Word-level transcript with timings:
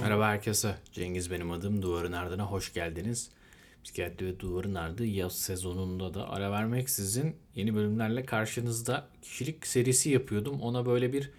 Merhaba 0.00 0.28
herkese. 0.28 0.74
Cengiz 0.92 1.30
benim 1.30 1.50
adım. 1.50 1.82
Duvarın 1.82 2.12
Ardına 2.12 2.44
hoş 2.44 2.72
geldiniz. 2.72 3.30
Psikiyatri 3.84 4.26
ve 4.26 4.40
Duvarın 4.40 4.74
Ardı 4.74 5.04
yaz 5.06 5.38
sezonunda 5.38 6.14
da 6.14 6.30
ara 6.30 6.50
vermeksizin 6.50 7.36
yeni 7.54 7.74
bölümlerle 7.74 8.26
karşınızda 8.26 9.08
kişilik 9.22 9.66
serisi 9.66 10.10
yapıyordum. 10.10 10.60
Ona 10.60 10.86
böyle 10.86 11.12
bir 11.12 11.30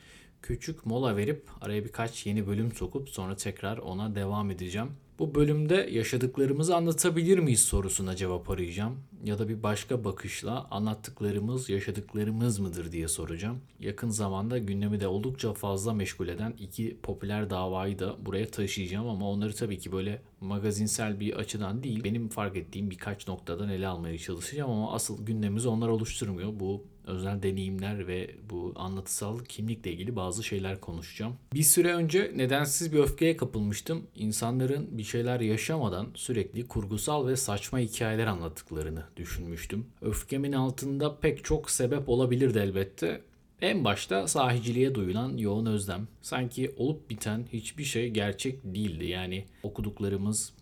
küçük 0.41 0.85
mola 0.85 1.17
verip 1.17 1.49
araya 1.61 1.85
birkaç 1.85 2.25
yeni 2.25 2.47
bölüm 2.47 2.71
sokup 2.71 3.09
sonra 3.09 3.35
tekrar 3.35 3.77
ona 3.77 4.15
devam 4.15 4.51
edeceğim. 4.51 4.91
Bu 5.19 5.35
bölümde 5.35 5.89
yaşadıklarımızı 5.91 6.75
anlatabilir 6.75 7.39
miyiz 7.39 7.61
sorusuna 7.61 8.15
cevap 8.15 8.49
arayacağım. 8.49 8.99
Ya 9.25 9.39
da 9.39 9.49
bir 9.49 9.63
başka 9.63 10.03
bakışla 10.03 10.67
anlattıklarımız 10.71 11.69
yaşadıklarımız 11.69 12.59
mıdır 12.59 12.91
diye 12.91 13.07
soracağım. 13.07 13.61
Yakın 13.79 14.09
zamanda 14.09 14.57
gündemi 14.57 14.99
de 14.99 15.07
oldukça 15.07 15.53
fazla 15.53 15.93
meşgul 15.93 16.27
eden 16.27 16.53
iki 16.59 16.97
popüler 17.03 17.49
davayı 17.49 17.99
da 17.99 18.25
buraya 18.25 18.47
taşıyacağım 18.47 19.07
ama 19.07 19.29
onları 19.29 19.55
tabii 19.55 19.79
ki 19.79 19.91
böyle 19.91 20.21
magazinsel 20.41 21.19
bir 21.19 21.33
açıdan 21.33 21.83
değil 21.83 22.03
benim 22.03 22.29
fark 22.29 22.57
ettiğim 22.57 22.89
birkaç 22.89 23.27
noktadan 23.27 23.69
ele 23.69 23.87
almaya 23.87 24.17
çalışacağım 24.17 24.71
ama 24.71 24.93
asıl 24.93 25.25
gündemimizi 25.25 25.67
onlar 25.67 25.87
oluşturmuyor. 25.87 26.59
Bu 26.59 26.83
özel 27.09 27.43
deneyimler 27.43 28.07
ve 28.07 28.35
bu 28.49 28.73
anlatısal 28.75 29.39
kimlikle 29.39 29.91
ilgili 29.91 30.15
bazı 30.15 30.43
şeyler 30.43 30.81
konuşacağım. 30.81 31.35
Bir 31.53 31.63
süre 31.63 31.93
önce 31.93 32.31
nedensiz 32.35 32.93
bir 32.93 32.99
öfkeye 32.99 33.37
kapılmıştım. 33.37 34.07
İnsanların 34.15 34.97
bir 34.97 35.03
şeyler 35.03 35.39
yaşamadan 35.39 36.07
sürekli 36.15 36.67
kurgusal 36.67 37.27
ve 37.27 37.35
saçma 37.35 37.79
hikayeler 37.79 38.27
anlattıklarını 38.27 39.03
düşünmüştüm. 39.17 39.85
Öfkemin 40.01 40.53
altında 40.53 41.19
pek 41.19 41.43
çok 41.43 41.71
sebep 41.71 42.09
olabilirdi 42.09 42.59
elbette. 42.59 43.21
En 43.61 43.83
başta 43.83 44.27
sahiciliğe 44.27 44.95
duyulan 44.95 45.37
yoğun 45.37 45.65
özlem. 45.65 46.07
Sanki 46.21 46.71
olup 46.77 47.09
biten 47.09 47.45
hiçbir 47.53 47.83
şey 47.83 48.09
gerçek 48.09 48.59
değildi. 48.63 49.05
Yani 49.05 49.45
okuduklarımız, 49.63 50.53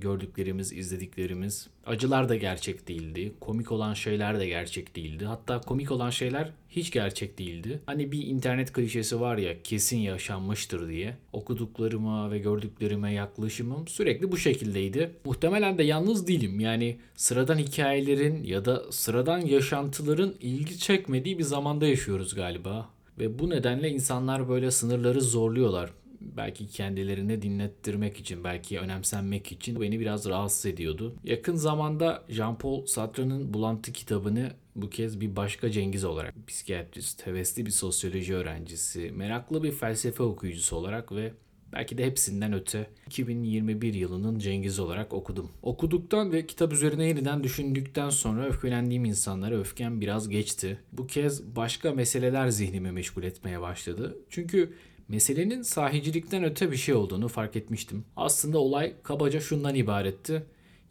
gördüklerimiz, 0.00 0.72
izlediklerimiz, 0.72 1.68
acılar 1.86 2.28
da 2.28 2.36
gerçek 2.36 2.88
değildi. 2.88 3.32
Komik 3.40 3.72
olan 3.72 3.94
şeyler 3.94 4.40
de 4.40 4.46
gerçek 4.46 4.96
değildi. 4.96 5.24
Hatta 5.24 5.60
komik 5.60 5.90
olan 5.90 6.10
şeyler 6.10 6.52
hiç 6.68 6.90
gerçek 6.90 7.38
değildi. 7.38 7.80
Hani 7.86 8.12
bir 8.12 8.26
internet 8.26 8.72
klişesi 8.72 9.20
var 9.20 9.38
ya 9.38 9.62
kesin 9.62 9.98
yaşanmıştır 9.98 10.88
diye. 10.88 11.16
Okuduklarıma 11.32 12.30
ve 12.30 12.38
gördüklerime 12.38 13.12
yaklaşımım 13.12 13.88
sürekli 13.88 14.32
bu 14.32 14.36
şekildeydi. 14.36 15.10
Muhtemelen 15.24 15.78
de 15.78 15.82
yalnız 15.82 16.26
değilim. 16.26 16.60
Yani 16.60 16.96
sıradan 17.14 17.58
hikayelerin 17.58 18.44
ya 18.44 18.64
da 18.64 18.92
sıradan 18.92 19.38
yaşantıların 19.38 20.34
ilgi 20.40 20.78
çekmediği 20.78 21.38
bir 21.38 21.44
zamanda 21.44 21.86
yaşıyoruz 21.86 22.34
galiba. 22.34 22.88
Ve 23.18 23.38
bu 23.38 23.50
nedenle 23.50 23.90
insanlar 23.90 24.48
böyle 24.48 24.70
sınırları 24.70 25.20
zorluyorlar 25.20 25.90
belki 26.36 26.66
kendilerini 26.66 27.42
dinlettirmek 27.42 28.20
için, 28.20 28.44
belki 28.44 28.78
önemsenmek 28.80 29.52
için 29.52 29.80
beni 29.80 30.00
biraz 30.00 30.28
rahatsız 30.28 30.66
ediyordu. 30.66 31.14
Yakın 31.24 31.54
zamanda 31.54 32.24
Jean-Paul 32.28 32.86
Sartre'ın 32.86 33.54
Bulantı 33.54 33.92
kitabını 33.92 34.52
bu 34.76 34.90
kez 34.90 35.20
bir 35.20 35.36
başka 35.36 35.70
Cengiz 35.70 36.04
olarak, 36.04 36.34
psikiyatrist, 36.46 37.26
hevesli 37.26 37.66
bir 37.66 37.70
sosyoloji 37.70 38.34
öğrencisi, 38.34 39.10
meraklı 39.10 39.62
bir 39.62 39.72
felsefe 39.72 40.22
okuyucusu 40.22 40.76
olarak 40.76 41.12
ve 41.12 41.32
Belki 41.72 41.98
de 41.98 42.06
hepsinden 42.06 42.52
öte 42.52 42.86
2021 43.06 43.94
yılının 43.94 44.38
Cengiz 44.38 44.78
olarak 44.78 45.12
okudum. 45.12 45.50
Okuduktan 45.62 46.32
ve 46.32 46.46
kitap 46.46 46.72
üzerine 46.72 47.06
yeniden 47.06 47.44
düşündükten 47.44 48.10
sonra 48.10 48.46
öfkelendiğim 48.46 49.04
insanlara 49.04 49.58
öfkem 49.58 50.00
biraz 50.00 50.28
geçti. 50.28 50.78
Bu 50.92 51.06
kez 51.06 51.56
başka 51.56 51.92
meseleler 51.92 52.48
zihnimi 52.48 52.92
meşgul 52.92 53.22
etmeye 53.22 53.60
başladı. 53.60 54.16
Çünkü 54.30 54.72
meselenin 55.08 55.62
sahicilikten 55.62 56.44
öte 56.44 56.70
bir 56.70 56.76
şey 56.76 56.94
olduğunu 56.94 57.28
fark 57.28 57.56
etmiştim. 57.56 58.04
Aslında 58.16 58.58
olay 58.58 58.94
kabaca 59.02 59.40
şundan 59.40 59.74
ibaretti. 59.74 60.42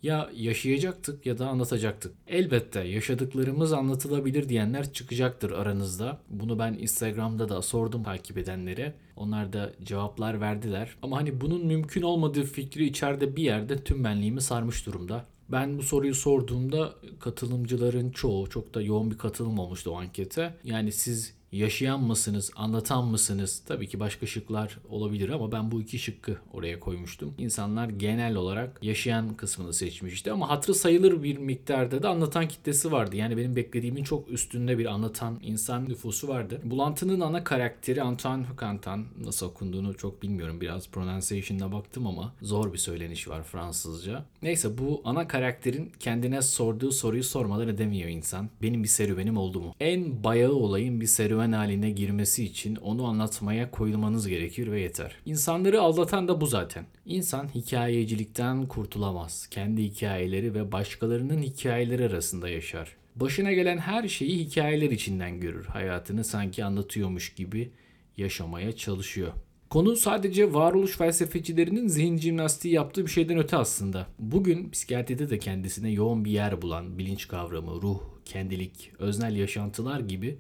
Ya 0.04 0.30
yaşayacaktık 0.36 1.26
ya 1.26 1.38
da 1.38 1.48
anlatacaktık. 1.48 2.16
Elbette 2.28 2.80
yaşadıklarımız 2.80 3.74
anlatılabilir 3.74 4.50
diyenler 4.50 4.94
çıkacaktır 4.94 5.52
aranızda. 5.52 6.20
Bunu 6.30 6.60
ben 6.60 6.74
Instagram'da 6.74 7.50
da 7.50 7.62
sordum 7.62 8.04
takip 8.04 8.38
edenlere. 8.38 8.94
Onlar 9.16 9.54
da 9.54 9.74
cevaplar 9.84 10.42
verdiler. 10.42 10.96
Ama 11.02 11.18
hani 11.18 11.42
bunun 11.42 11.66
mümkün 11.66 12.02
olmadığı 12.02 12.44
fikri 12.44 12.86
içeride 12.86 13.36
bir 13.36 13.44
yerde 13.44 13.84
tüm 13.84 14.04
benliğimi 14.04 14.42
sarmış 14.42 14.86
durumda. 14.86 15.26
Ben 15.50 15.78
bu 15.78 15.84
soruyu 15.84 16.16
sorduğumda 16.16 16.94
katılımcıların 17.20 18.12
çoğu 18.12 18.50
çok 18.50 18.74
da 18.74 18.82
yoğun 18.82 19.12
bir 19.12 19.18
katılım 19.18 19.60
olmuştu 19.60 19.92
o 19.92 19.96
ankete. 19.96 20.56
Yani 20.64 20.92
siz 20.92 21.34
yaşayan 21.52 22.04
mısınız, 22.04 22.52
anlatan 22.56 23.08
mısınız? 23.08 23.64
Tabii 23.68 23.88
ki 23.88 24.00
başka 24.00 24.26
şıklar 24.26 24.78
olabilir 24.90 25.30
ama 25.30 25.52
ben 25.52 25.72
bu 25.72 25.82
iki 25.82 26.00
şıkkı 26.00 26.38
oraya 26.54 26.80
koymuştum. 26.80 27.34
İnsanlar 27.38 27.90
genel 27.90 28.36
olarak 28.36 28.80
yaşayan 28.84 29.36
kısmını 29.38 29.74
seçmişti 29.74 30.32
ama 30.32 30.50
hatırı 30.50 30.76
sayılır 30.76 31.24
bir 31.24 31.38
miktarda 31.38 32.04
da 32.04 32.10
anlatan 32.10 32.48
kitlesi 32.48 32.92
vardı. 32.92 33.16
Yani 33.16 33.38
benim 33.38 33.56
beklediğimin 33.56 34.04
çok 34.04 34.30
üstünde 34.30 34.78
bir 34.78 34.86
anlatan 34.86 35.40
insan 35.42 35.90
nüfusu 35.90 36.28
vardı. 36.28 36.62
Bulantı'nın 36.64 37.20
ana 37.20 37.44
karakteri 37.44 38.02
Antoine 38.02 38.46
Hucantan. 38.46 39.06
Nasıl 39.24 39.46
okunduğunu 39.46 39.98
çok 39.98 40.24
bilmiyorum. 40.24 40.62
Biraz 40.62 40.90
pronunciation'ına 40.90 41.72
baktım 41.72 42.08
ama 42.08 42.34
zor 42.42 42.74
bir 42.74 42.78
söyleniş 42.78 43.28
var 43.28 43.44
Fransızca. 43.44 44.26
Neyse 44.42 44.78
bu 44.78 45.02
ana 45.06 45.28
karakterin 45.28 45.92
kendine 46.00 46.42
sorduğu 46.42 46.92
soruyu 46.92 47.24
sormadan 47.24 47.68
edemiyor 47.68 48.10
insan. 48.10 48.50
Benim 48.62 48.84
bir 48.84 48.88
serüvenim 48.88 49.38
oldu 49.38 49.62
mu? 49.62 49.76
En 49.80 50.24
bayağı 50.24 50.54
olayın 50.54 51.02
bir 51.02 51.08
serüven 51.08 51.41
serüven 51.42 51.58
haline 51.58 51.90
girmesi 51.90 52.44
için 52.44 52.76
onu 52.76 53.06
anlatmaya 53.06 53.72
koyulmanız 53.72 54.28
gerekir 54.28 54.72
ve 54.72 54.82
yeter. 54.82 55.16
İnsanları 55.26 55.82
aldatan 55.82 56.28
da 56.28 56.42
bu 56.42 56.46
zaten. 56.46 56.86
İnsan 57.06 57.48
hikayecilikten 57.56 58.68
kurtulamaz. 58.68 59.48
Kendi 59.52 59.84
hikayeleri 59.84 60.54
ve 60.54 60.72
başkalarının 60.72 61.42
hikayeleri 61.42 62.06
arasında 62.06 62.50
yaşar. 62.50 62.96
Başına 63.16 63.52
gelen 63.52 63.78
her 63.78 64.08
şeyi 64.08 64.46
hikayeler 64.46 64.92
içinden 64.92 65.40
görür. 65.40 65.66
Hayatını 65.66 66.24
sanki 66.24 66.66
anlatıyormuş 66.66 67.34
gibi 67.34 67.72
yaşamaya 68.18 68.72
çalışıyor. 68.72 69.34
Konu 69.70 69.96
sadece 69.96 70.54
varoluş 70.54 70.98
felsefecilerinin 70.98 71.88
zihin 71.88 72.18
jimnastiği 72.18 72.74
yaptığı 72.74 73.06
bir 73.06 73.12
şeyden 73.12 73.38
öte 73.38 73.58
aslında. 73.58 74.08
Bugün 74.20 74.70
psikiyatride 74.72 75.30
de 75.30 75.40
kendisine 75.40 75.90
yoğun 75.90 76.26
bir 76.26 76.32
yer 76.32 76.62
bulan 76.62 76.98
bilinç 76.98 77.28
kavramı, 77.28 77.82
ruh, 77.82 78.00
kendilik, 78.26 78.92
öznel 79.00 79.36
yaşantılar 79.36 80.00
gibi 80.00 80.38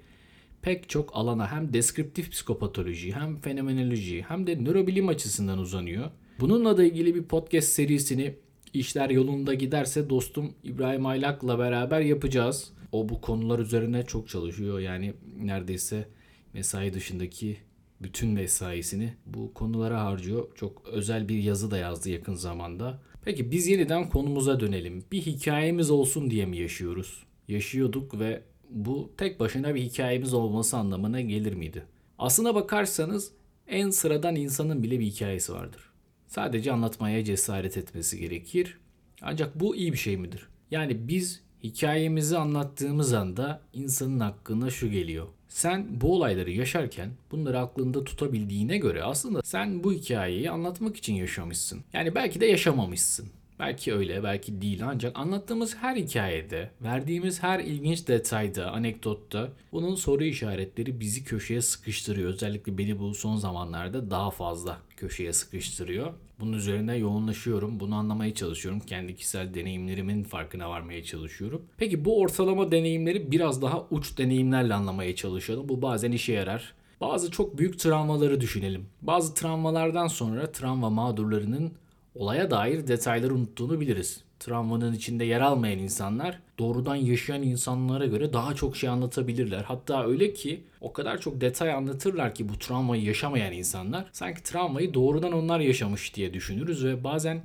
pek 0.62 0.90
çok 0.90 1.16
alana 1.16 1.52
hem 1.52 1.74
deskriptif 1.74 2.32
psikopatoloji 2.32 3.12
hem 3.12 3.42
fenomenoloji 3.42 4.26
hem 4.28 4.48
de 4.48 4.64
nörobilim 4.64 5.08
açısından 5.08 5.58
uzanıyor. 5.60 6.12
Bununla 6.40 6.78
da 6.78 6.84
ilgili 6.84 7.16
bir 7.16 7.24
podcast 7.24 7.68
serisini 7.68 8.36
işler 8.74 9.10
yolunda 9.10 9.54
giderse 9.54 10.10
dostum 10.10 10.54
İbrahim 10.64 11.06
Aylak'la 11.06 11.60
beraber 11.60 12.02
yapacağız. 12.02 12.74
O 12.92 13.10
bu 13.10 13.22
konular 13.22 13.60
üzerine 13.60 14.06
çok 14.06 14.30
çalışıyor. 14.30 14.80
Yani 14.80 15.14
neredeyse 15.38 16.08
mesai 16.54 16.94
dışındaki 16.94 17.58
bütün 18.02 18.30
mesaisini 18.30 19.14
bu 19.26 19.54
konulara 19.54 20.06
harcıyor. 20.06 20.56
Çok 20.56 20.88
özel 20.88 21.30
bir 21.30 21.38
yazı 21.38 21.72
da 21.72 21.78
yazdı 21.78 22.10
yakın 22.10 22.36
zamanda. 22.36 23.02
Peki 23.26 23.52
biz 23.52 23.68
yeniden 23.68 24.10
konumuza 24.10 24.60
dönelim. 24.60 25.04
Bir 25.12 25.22
hikayemiz 25.22 25.92
olsun 25.92 26.30
diye 26.30 26.46
mi 26.46 26.58
yaşıyoruz? 26.58 27.24
Yaşıyorduk 27.48 28.20
ve 28.20 28.44
bu 28.72 29.12
tek 29.18 29.40
başına 29.40 29.76
bir 29.76 29.82
hikayemiz 29.82 30.34
olması 30.34 30.78
anlamına 30.78 31.22
gelir 31.22 31.54
miydi? 31.54 31.86
Aslına 32.20 32.56
bakarsanız 32.56 33.32
en 33.68 33.90
sıradan 33.90 34.36
insanın 34.36 34.84
bile 34.84 35.00
bir 35.00 35.06
hikayesi 35.06 35.54
vardır. 35.54 35.90
Sadece 36.28 36.72
anlatmaya 36.72 37.24
cesaret 37.24 37.78
etmesi 37.78 38.20
gerekir. 38.20 38.78
Ancak 39.22 39.60
bu 39.60 39.76
iyi 39.76 39.94
bir 39.94 39.98
şey 39.98 40.18
midir? 40.18 40.48
Yani 40.72 41.08
biz 41.08 41.42
hikayemizi 41.64 42.38
anlattığımız 42.38 43.14
anda 43.14 43.62
insanın 43.74 44.20
hakkında 44.20 44.70
şu 44.70 44.90
geliyor. 44.90 45.28
Sen 45.50 46.02
bu 46.02 46.16
olayları 46.16 46.52
yaşarken 46.52 47.10
bunları 47.32 47.60
aklında 47.60 48.04
tutabildiğine 48.04 48.78
göre 48.78 49.04
aslında 49.04 49.42
sen 49.44 49.84
bu 49.84 49.94
hikayeyi 49.94 50.52
anlatmak 50.52 50.98
için 50.98 51.14
yaşamışsın. 51.14 51.82
Yani 51.94 52.16
belki 52.16 52.42
de 52.42 52.46
yaşamamışsın. 52.46 53.30
Belki 53.62 53.94
öyle, 53.94 54.24
belki 54.24 54.62
değil 54.62 54.82
ancak 54.86 55.20
anlattığımız 55.20 55.76
her 55.76 55.96
hikayede, 55.96 56.72
verdiğimiz 56.82 57.44
her 57.44 57.60
ilginç 57.60 58.08
detayda, 58.08 58.72
anekdotta 58.72 59.50
bunun 59.72 59.96
soru 59.96 60.24
işaretleri 60.24 61.00
bizi 61.00 61.24
köşeye 61.24 61.62
sıkıştırıyor. 61.62 62.34
Özellikle 62.34 62.78
beni 62.78 63.00
bu 63.00 63.14
son 63.14 63.36
zamanlarda 63.36 64.12
daha 64.12 64.32
fazla 64.32 64.78
köşeye 64.98 65.34
sıkıştırıyor. 65.34 66.14
Bunun 66.40 66.54
üzerine 66.54 66.98
yoğunlaşıyorum. 66.98 67.80
Bunu 67.80 67.96
anlamaya 67.96 68.34
çalışıyorum. 68.34 68.80
Kendi 68.80 69.16
kişisel 69.16 69.54
deneyimlerimin 69.54 70.24
farkına 70.24 70.70
varmaya 70.70 71.04
çalışıyorum. 71.04 71.62
Peki 71.78 72.06
bu 72.06 72.20
ortalama 72.20 72.72
deneyimleri 72.72 73.32
biraz 73.32 73.62
daha 73.62 73.86
uç 73.92 74.18
deneyimlerle 74.18 74.74
anlamaya 74.74 75.16
çalışalım. 75.16 75.70
Bu 75.70 75.82
bazen 75.82 76.12
işe 76.12 76.34
yarar. 76.34 76.74
Bazı 77.02 77.32
çok 77.32 77.58
büyük 77.58 77.80
travmaları 77.80 78.42
düşünelim. 78.42 78.86
Bazı 79.02 79.34
travmalardan 79.34 80.08
sonra 80.08 80.52
travma 80.52 80.90
mağdurlarının 80.90 81.72
olaya 82.16 82.52
dair 82.52 82.88
detayları 82.88 83.34
unuttuğunu 83.34 83.80
biliriz. 83.80 84.24
travmanın 84.40 84.94
içinde 84.94 85.26
yer 85.26 85.42
almayan 85.42 85.80
insanlar 85.80 86.40
doğrudan 86.60 86.96
yaşayan 86.96 87.44
insanlara 87.44 88.06
göre 88.06 88.34
daha 88.34 88.56
çok 88.56 88.78
şey 88.78 88.90
anlatabilirler. 88.90 89.64
Hatta 89.64 90.08
öyle 90.08 90.34
ki 90.34 90.64
o 90.82 90.94
kadar 90.94 91.22
çok 91.22 91.42
detay 91.42 91.74
anlatırlar 91.74 92.36
ki 92.36 92.50
bu 92.50 92.60
travmayı 92.60 93.04
yaşamayan 93.04 93.54
insanlar 93.54 94.10
sanki 94.12 94.44
travmayı 94.44 94.94
doğrudan 94.94 95.32
onlar 95.32 95.60
yaşamış 95.60 96.16
diye 96.16 96.34
düşünürüz 96.34 96.86
ve 96.86 97.04
bazen 97.04 97.42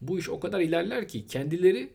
bu 0.00 0.18
iş 0.18 0.28
o 0.28 0.40
kadar 0.40 0.60
ilerler 0.60 1.08
ki 1.08 1.26
kendileri 1.26 1.90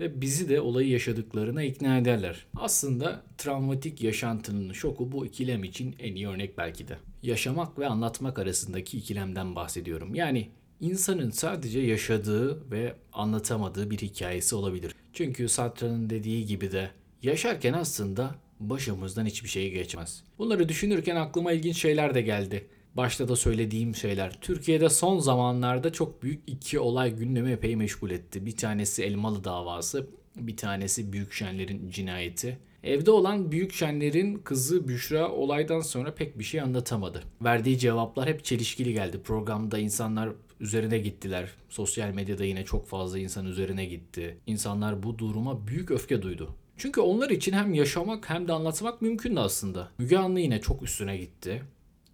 ve 0.00 0.20
bizi 0.20 0.48
de 0.48 0.60
olayı 0.60 0.88
yaşadıklarına 0.88 1.62
ikna 1.62 1.98
ederler. 1.98 2.46
Aslında 2.56 3.22
travmatik 3.38 4.02
yaşantının 4.02 4.72
şoku 4.72 5.12
bu 5.12 5.26
ikilem 5.26 5.64
için 5.64 5.96
en 5.98 6.14
iyi 6.14 6.28
örnek 6.28 6.58
belki 6.58 6.88
de. 6.88 6.98
Yaşamak 7.22 7.78
ve 7.78 7.86
anlatmak 7.86 8.38
arasındaki 8.38 8.98
ikilemden 8.98 9.56
bahsediyorum. 9.56 10.14
Yani 10.14 10.48
insanın 10.80 11.30
sadece 11.30 11.80
yaşadığı 11.80 12.70
ve 12.70 12.94
anlatamadığı 13.12 13.90
bir 13.90 13.98
hikayesi 13.98 14.54
olabilir. 14.54 14.94
Çünkü 15.12 15.48
Sartre'nin 15.48 16.10
dediği 16.10 16.46
gibi 16.46 16.72
de 16.72 16.90
yaşarken 17.22 17.72
aslında 17.72 18.34
başımızdan 18.60 19.26
hiçbir 19.26 19.48
şey 19.48 19.70
geçmez. 19.70 20.24
Bunları 20.38 20.68
düşünürken 20.68 21.16
aklıma 21.16 21.52
ilginç 21.52 21.76
şeyler 21.76 22.14
de 22.14 22.22
geldi. 22.22 22.66
Başta 22.94 23.28
da 23.28 23.36
söylediğim 23.36 23.94
şeyler. 23.94 24.38
Türkiye'de 24.40 24.88
son 24.88 25.18
zamanlarda 25.18 25.92
çok 25.92 26.22
büyük 26.22 26.42
iki 26.46 26.78
olay 26.78 27.16
gündemi 27.16 27.50
epey 27.50 27.76
meşgul 27.76 28.10
etti. 28.10 28.46
Bir 28.46 28.56
tanesi 28.56 29.02
Elmalı 29.02 29.44
davası, 29.44 30.06
bir 30.36 30.56
tanesi 30.56 31.12
Büyükşenler'in 31.12 31.90
cinayeti. 31.90 32.58
Evde 32.82 33.10
olan 33.10 33.52
Büyükşenler'in 33.52 34.38
kızı 34.38 34.88
Büşra 34.88 35.32
olaydan 35.32 35.80
sonra 35.80 36.14
pek 36.14 36.38
bir 36.38 36.44
şey 36.44 36.60
anlatamadı. 36.60 37.22
Verdiği 37.42 37.78
cevaplar 37.78 38.28
hep 38.28 38.44
çelişkili 38.44 38.92
geldi. 38.92 39.20
Programda 39.24 39.78
insanlar 39.78 40.30
üzerine 40.60 40.98
gittiler. 40.98 41.50
Sosyal 41.68 42.10
medyada 42.10 42.44
yine 42.44 42.64
çok 42.64 42.88
fazla 42.88 43.18
insan 43.18 43.46
üzerine 43.46 43.84
gitti. 43.84 44.38
İnsanlar 44.46 45.02
bu 45.02 45.18
duruma 45.18 45.66
büyük 45.66 45.90
öfke 45.90 46.22
duydu. 46.22 46.54
Çünkü 46.76 47.00
onlar 47.00 47.30
için 47.30 47.52
hem 47.52 47.74
yaşamak 47.74 48.30
hem 48.30 48.48
de 48.48 48.52
anlatmak 48.52 49.02
mümkündü 49.02 49.40
aslında. 49.40 49.90
Müge 49.98 50.18
Anlı 50.18 50.40
yine 50.40 50.60
çok 50.60 50.82
üstüne 50.82 51.16
gitti. 51.16 51.62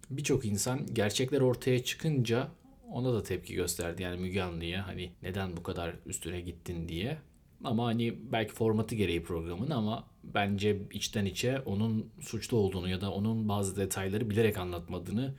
Birçok 0.09 0.45
insan 0.45 0.85
gerçekler 0.93 1.41
ortaya 1.41 1.83
çıkınca 1.83 2.47
ona 2.91 3.13
da 3.13 3.23
tepki 3.23 3.53
gösterdi. 3.53 4.03
Yani 4.03 4.21
Müge 4.21 4.41
Anlı'ya 4.41 4.87
hani 4.87 5.11
neden 5.23 5.57
bu 5.57 5.63
kadar 5.63 5.95
üstüne 6.05 6.41
gittin 6.41 6.87
diye. 6.87 7.17
Ama 7.63 7.85
hani 7.85 8.17
belki 8.31 8.53
formatı 8.53 8.95
gereği 8.95 9.23
programın 9.23 9.69
ama 9.69 10.07
bence 10.23 10.77
içten 10.91 11.25
içe 11.25 11.59
onun 11.59 12.09
suçlu 12.21 12.57
olduğunu 12.57 12.89
ya 12.89 13.01
da 13.01 13.11
onun 13.11 13.49
bazı 13.49 13.75
detayları 13.75 14.29
bilerek 14.29 14.57
anlatmadığını 14.57 15.33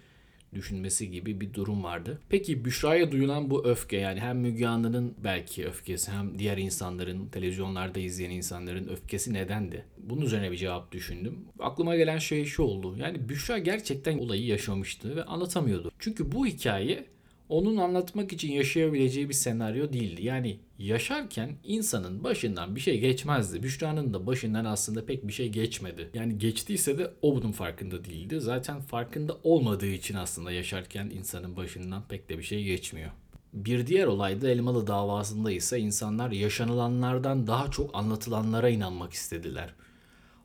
düşünmesi 0.54 1.10
gibi 1.10 1.40
bir 1.40 1.54
durum 1.54 1.84
vardı. 1.84 2.20
Peki 2.28 2.64
Büşra'ya 2.64 3.12
duyulan 3.12 3.50
bu 3.50 3.66
öfke 3.66 3.96
yani 3.96 4.20
hem 4.20 4.38
Müge 4.38 4.66
Anlı'nın 4.66 5.14
belki 5.24 5.66
öfkesi 5.66 6.12
hem 6.12 6.38
diğer 6.38 6.58
insanların 6.58 7.28
televizyonlarda 7.28 8.00
izleyen 8.00 8.30
insanların 8.30 8.88
öfkesi 8.88 9.32
nedendi? 9.32 9.84
Bunun 9.98 10.22
üzerine 10.22 10.50
bir 10.50 10.56
cevap 10.56 10.92
düşündüm. 10.92 11.38
Aklıma 11.58 11.96
gelen 11.96 12.18
şey 12.18 12.44
şu 12.44 12.62
oldu. 12.62 12.96
Yani 12.98 13.28
Büşra 13.28 13.58
gerçekten 13.58 14.18
olayı 14.18 14.44
yaşamıştı 14.46 15.16
ve 15.16 15.24
anlatamıyordu. 15.24 15.92
Çünkü 15.98 16.32
bu 16.32 16.46
hikaye 16.46 17.06
onun 17.48 17.76
anlatmak 17.76 18.32
için 18.32 18.52
yaşayabileceği 18.52 19.28
bir 19.28 19.34
senaryo 19.34 19.92
değildi. 19.92 20.24
Yani 20.24 20.60
yaşarken 20.78 21.50
insanın 21.64 22.24
başından 22.24 22.76
bir 22.76 22.80
şey 22.80 23.00
geçmezdi. 23.00 23.62
Büşra'nın 23.62 24.14
da 24.14 24.26
başından 24.26 24.64
aslında 24.64 25.06
pek 25.06 25.26
bir 25.28 25.32
şey 25.32 25.48
geçmedi. 25.48 26.10
Yani 26.14 26.38
geçtiyse 26.38 26.98
de 26.98 27.10
o 27.22 27.36
bunun 27.36 27.52
farkında 27.52 28.04
değildi. 28.04 28.40
Zaten 28.40 28.80
farkında 28.80 29.36
olmadığı 29.42 29.86
için 29.86 30.14
aslında 30.14 30.52
yaşarken 30.52 31.10
insanın 31.10 31.56
başından 31.56 32.02
pek 32.08 32.28
de 32.28 32.38
bir 32.38 32.42
şey 32.42 32.64
geçmiyor. 32.64 33.10
Bir 33.52 33.86
diğer 33.86 34.06
olay 34.06 34.40
da 34.40 34.48
Elmalı 34.50 34.86
davasında 34.86 35.50
ise 35.50 35.78
insanlar 35.78 36.30
yaşanılanlardan 36.30 37.46
daha 37.46 37.70
çok 37.70 37.94
anlatılanlara 37.94 38.68
inanmak 38.68 39.12
istediler. 39.12 39.74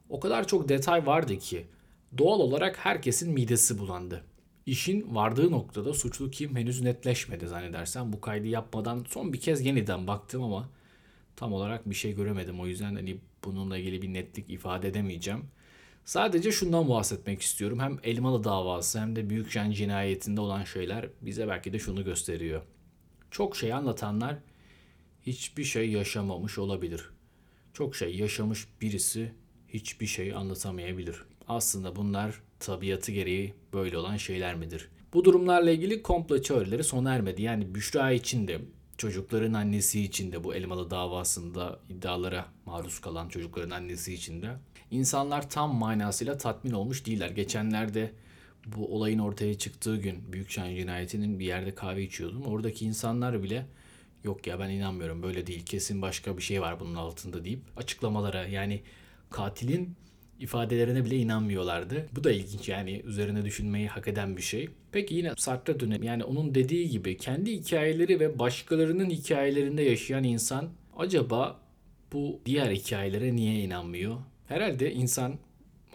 O 0.09 0.19
kadar 0.19 0.47
çok 0.47 0.69
detay 0.69 1.05
vardı 1.05 1.37
ki 1.37 1.65
doğal 2.17 2.39
olarak 2.39 2.77
herkesin 2.77 3.33
midesi 3.33 3.79
bulandı. 3.79 4.23
İşin 4.65 5.15
vardığı 5.15 5.51
noktada 5.51 5.93
suçlu 5.93 6.31
kim 6.31 6.55
henüz 6.55 6.81
netleşmedi 6.81 7.47
zannedersem. 7.47 8.13
Bu 8.13 8.21
kaydı 8.21 8.47
yapmadan 8.47 9.05
son 9.09 9.33
bir 9.33 9.39
kez 9.39 9.65
yeniden 9.65 10.07
baktım 10.07 10.43
ama 10.43 10.69
tam 11.35 11.53
olarak 11.53 11.89
bir 11.89 11.95
şey 11.95 12.13
göremedim. 12.15 12.59
O 12.59 12.67
yüzden 12.67 12.95
hani 12.95 13.17
bununla 13.43 13.77
ilgili 13.77 14.01
bir 14.01 14.13
netlik 14.13 14.49
ifade 14.49 14.87
edemeyeceğim. 14.87 15.45
Sadece 16.05 16.51
şundan 16.51 16.89
bahsetmek 16.89 17.41
istiyorum. 17.41 17.79
Hem 17.79 17.99
Elmalı 18.03 18.43
davası 18.43 18.99
hem 18.99 19.15
de 19.15 19.29
Büyükşen 19.29 19.71
cinayetinde 19.71 20.41
olan 20.41 20.63
şeyler 20.63 21.09
bize 21.21 21.47
belki 21.47 21.73
de 21.73 21.79
şunu 21.79 22.03
gösteriyor. 22.03 22.61
Çok 23.31 23.55
şey 23.55 23.73
anlatanlar 23.73 24.35
hiçbir 25.25 25.63
şey 25.63 25.91
yaşamamış 25.91 26.57
olabilir. 26.57 27.09
Çok 27.73 27.95
şey 27.95 28.15
yaşamış 28.15 28.67
birisi 28.81 29.33
hiçbir 29.67 30.07
şey 30.07 30.33
anlatamayabilir. 30.33 31.25
Aslında 31.47 31.95
bunlar 31.95 32.41
tabiatı 32.63 33.11
gereği 33.11 33.53
böyle 33.73 33.97
olan 33.97 34.17
şeyler 34.17 34.55
midir? 34.55 34.89
Bu 35.13 35.25
durumlarla 35.25 35.71
ilgili 35.71 36.01
komplo 36.01 36.41
teorileri 36.41 36.83
sona 36.83 37.13
ermedi. 37.13 37.41
Yani 37.41 37.75
Büşra 37.75 38.11
için 38.11 38.47
de 38.47 38.61
çocukların 38.97 39.53
annesi 39.53 40.01
için 40.01 40.31
de 40.31 40.43
bu 40.43 40.55
Elmalı 40.55 40.91
davasında 40.91 41.79
iddialara 41.89 42.45
maruz 42.65 42.99
kalan 42.99 43.29
çocukların 43.29 43.69
annesi 43.69 44.13
için 44.13 44.41
de 44.41 44.49
insanlar 44.91 45.49
tam 45.49 45.75
manasıyla 45.75 46.37
tatmin 46.37 46.71
olmuş 46.71 47.05
değiller. 47.05 47.29
Geçenlerde 47.29 48.11
bu 48.65 48.95
olayın 48.95 49.19
ortaya 49.19 49.57
çıktığı 49.57 49.97
gün 49.97 50.33
Büyükşen 50.33 50.75
cinayetinin 50.75 51.39
bir 51.39 51.45
yerde 51.45 51.75
kahve 51.75 52.03
içiyordum. 52.03 52.41
Oradaki 52.41 52.85
insanlar 52.85 53.43
bile 53.43 53.65
yok 54.23 54.47
ya 54.47 54.59
ben 54.59 54.69
inanmıyorum 54.69 55.23
böyle 55.23 55.47
değil 55.47 55.65
kesin 55.65 56.01
başka 56.01 56.37
bir 56.37 56.41
şey 56.41 56.61
var 56.61 56.79
bunun 56.79 56.95
altında 56.95 57.45
deyip 57.45 57.61
açıklamalara 57.77 58.47
yani 58.47 58.81
katilin 59.29 59.95
ifadelerine 60.43 61.05
bile 61.05 61.17
inanmıyorlardı. 61.17 62.07
Bu 62.15 62.23
da 62.23 62.31
ilginç 62.31 62.69
yani 62.69 63.01
üzerine 63.05 63.45
düşünmeyi 63.45 63.87
hak 63.87 64.07
eden 64.07 64.37
bir 64.37 64.41
şey. 64.41 64.69
Peki 64.91 65.15
yine 65.15 65.33
Sartre 65.37 65.79
dönemi 65.79 66.05
yani 66.05 66.23
onun 66.23 66.55
dediği 66.55 66.89
gibi 66.89 67.17
kendi 67.17 67.51
hikayeleri 67.51 68.19
ve 68.19 68.39
başkalarının 68.39 69.09
hikayelerinde 69.09 69.81
yaşayan 69.81 70.23
insan 70.23 70.69
acaba 70.97 71.59
bu 72.13 72.39
diğer 72.45 72.71
hikayelere 72.71 73.35
niye 73.35 73.59
inanmıyor? 73.59 74.17
Herhalde 74.47 74.93
insan 74.93 75.33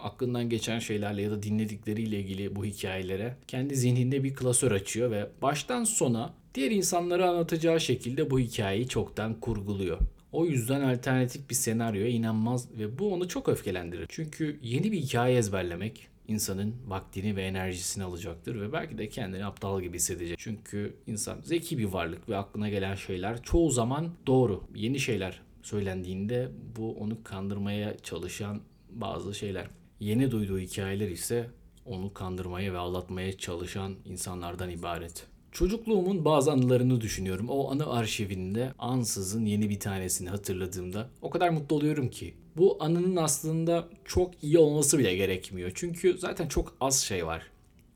aklından 0.01 0.49
geçen 0.49 0.79
şeylerle 0.79 1.23
ya 1.23 1.31
da 1.31 1.43
dinledikleriyle 1.43 2.21
ilgili 2.21 2.57
bu 2.57 2.65
hikayelere 2.65 3.37
kendi 3.49 3.77
zihninde 3.77 4.25
bir 4.25 4.35
klasör 4.35 4.73
açıyor 4.73 5.11
ve 5.11 5.29
baştan 5.43 5.85
sona 5.85 6.35
diğer 6.55 6.71
insanlara 6.71 7.31
anlatacağı 7.31 7.81
şekilde 7.81 8.31
bu 8.31 8.39
hikayeyi 8.39 8.89
çoktan 8.89 9.41
kurguluyor. 9.41 9.99
O 10.33 10.47
yüzden 10.47 10.81
alternatif 10.81 11.51
bir 11.51 11.55
senaryoya 11.55 12.09
inanmaz 12.09 12.69
ve 12.79 12.99
bu 12.99 13.15
onu 13.15 13.29
çok 13.29 13.49
öfkelendirir. 13.49 14.07
Çünkü 14.09 14.59
yeni 14.63 14.93
bir 14.93 14.99
hikaye 14.99 15.39
ezberlemek 15.39 16.09
insanın 16.29 16.75
vaktini 16.87 17.37
ve 17.37 17.43
enerjisini 17.43 18.05
alacaktır 18.05 18.61
ve 18.61 18.73
belki 18.73 18.99
de 18.99 19.09
kendini 19.09 19.45
aptal 19.45 19.83
gibi 19.83 19.97
hissedecek. 19.97 20.39
Çünkü 20.39 20.97
insan 21.07 21.41
zeki 21.45 21.79
bir 21.79 21.85
varlık 21.85 22.29
ve 22.29 22.37
aklına 22.37 22.69
gelen 22.69 22.95
şeyler 22.95 23.43
çoğu 23.43 23.71
zaman 23.71 24.11
doğru. 24.27 24.65
Yeni 24.75 25.01
şeyler 25.01 25.41
söylendiğinde 25.63 26.49
bu 26.77 26.93
onu 26.93 27.23
kandırmaya 27.25 27.99
çalışan 27.99 28.61
bazı 28.91 29.35
şeyler. 29.35 29.67
Yeni 30.01 30.31
duyduğu 30.31 30.59
hikayeler 30.59 31.09
ise 31.09 31.51
onu 31.85 32.15
kandırmaya 32.15 32.73
ve 32.73 32.79
aldatmaya 32.79 33.39
çalışan 33.39 33.95
insanlardan 34.05 34.71
ibaret. 34.71 35.27
Çocukluğumun 35.59 36.25
bazı 36.25 36.53
anılarını 36.53 37.01
düşünüyorum. 37.01 37.49
O 37.49 37.71
anı 37.71 37.93
arşivinde 37.93 38.73
ansızın 38.79 39.45
yeni 39.45 39.71
bir 39.71 39.81
tanesini 39.81 40.29
hatırladığımda 40.29 41.09
o 41.23 41.31
kadar 41.31 41.51
mutlu 41.51 41.77
oluyorum 41.77 42.09
ki. 42.09 42.35
Bu 42.57 42.77
anının 42.81 43.17
aslında 43.17 43.89
çok 44.05 44.31
iyi 44.43 44.59
olması 44.59 44.99
bile 44.99 45.17
gerekmiyor. 45.17 45.71
Çünkü 45.75 46.19
zaten 46.19 46.49
çok 46.49 46.77
az 46.81 47.01
şey 47.01 47.27
var. 47.27 47.43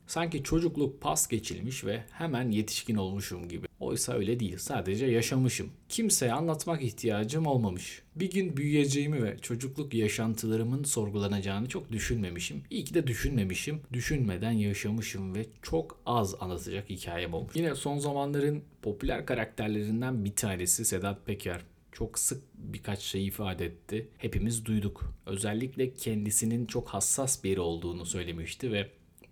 Sanki 0.07 0.43
çocukluk 0.43 1.01
pas 1.01 1.27
geçilmiş 1.27 1.85
ve 1.85 2.03
hemen 2.11 2.49
yetişkin 2.49 2.95
olmuşum 2.95 3.49
gibi. 3.49 3.67
Oysa 3.79 4.13
öyle 4.13 4.39
değil. 4.39 4.57
Sadece 4.57 5.05
yaşamışım. 5.05 5.69
Kimseye 5.89 6.33
anlatmak 6.33 6.81
ihtiyacım 6.81 7.45
olmamış. 7.47 8.01
Bir 8.15 8.31
gün 8.31 8.57
büyüyeceğimi 8.57 9.23
ve 9.23 9.37
çocukluk 9.37 9.93
yaşantılarımın 9.93 10.83
sorgulanacağını 10.83 11.69
çok 11.69 11.91
düşünmemişim. 11.91 12.63
İyi 12.69 12.83
ki 12.83 12.93
de 12.93 13.07
düşünmemişim. 13.07 13.81
Düşünmeden 13.93 14.51
yaşamışım 14.51 15.35
ve 15.35 15.45
çok 15.61 15.99
az 16.05 16.35
anlatacak 16.39 16.89
hikayem 16.89 17.33
olmuş. 17.33 17.55
Yine 17.55 17.75
son 17.75 17.97
zamanların 17.97 18.63
popüler 18.81 19.25
karakterlerinden 19.25 20.25
bir 20.25 20.35
tanesi 20.35 20.85
Sedat 20.85 21.25
Peker 21.25 21.61
çok 21.91 22.19
sık 22.19 22.43
birkaç 22.55 22.99
şey 22.99 23.27
ifade 23.27 23.65
etti. 23.65 24.07
Hepimiz 24.17 24.65
duyduk. 24.65 25.13
Özellikle 25.25 25.93
kendisinin 25.93 26.65
çok 26.65 26.87
hassas 26.89 27.43
biri 27.43 27.59
olduğunu 27.59 28.05
söylemişti 28.05 28.71
ve 28.71 28.89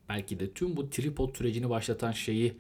belki 0.10 0.39
de 0.39 0.51
tüm 0.51 0.77
bu 0.77 0.89
tripod 0.89 1.36
sürecini 1.36 1.70
başlatan 1.70 2.12
şeyi 2.12 2.53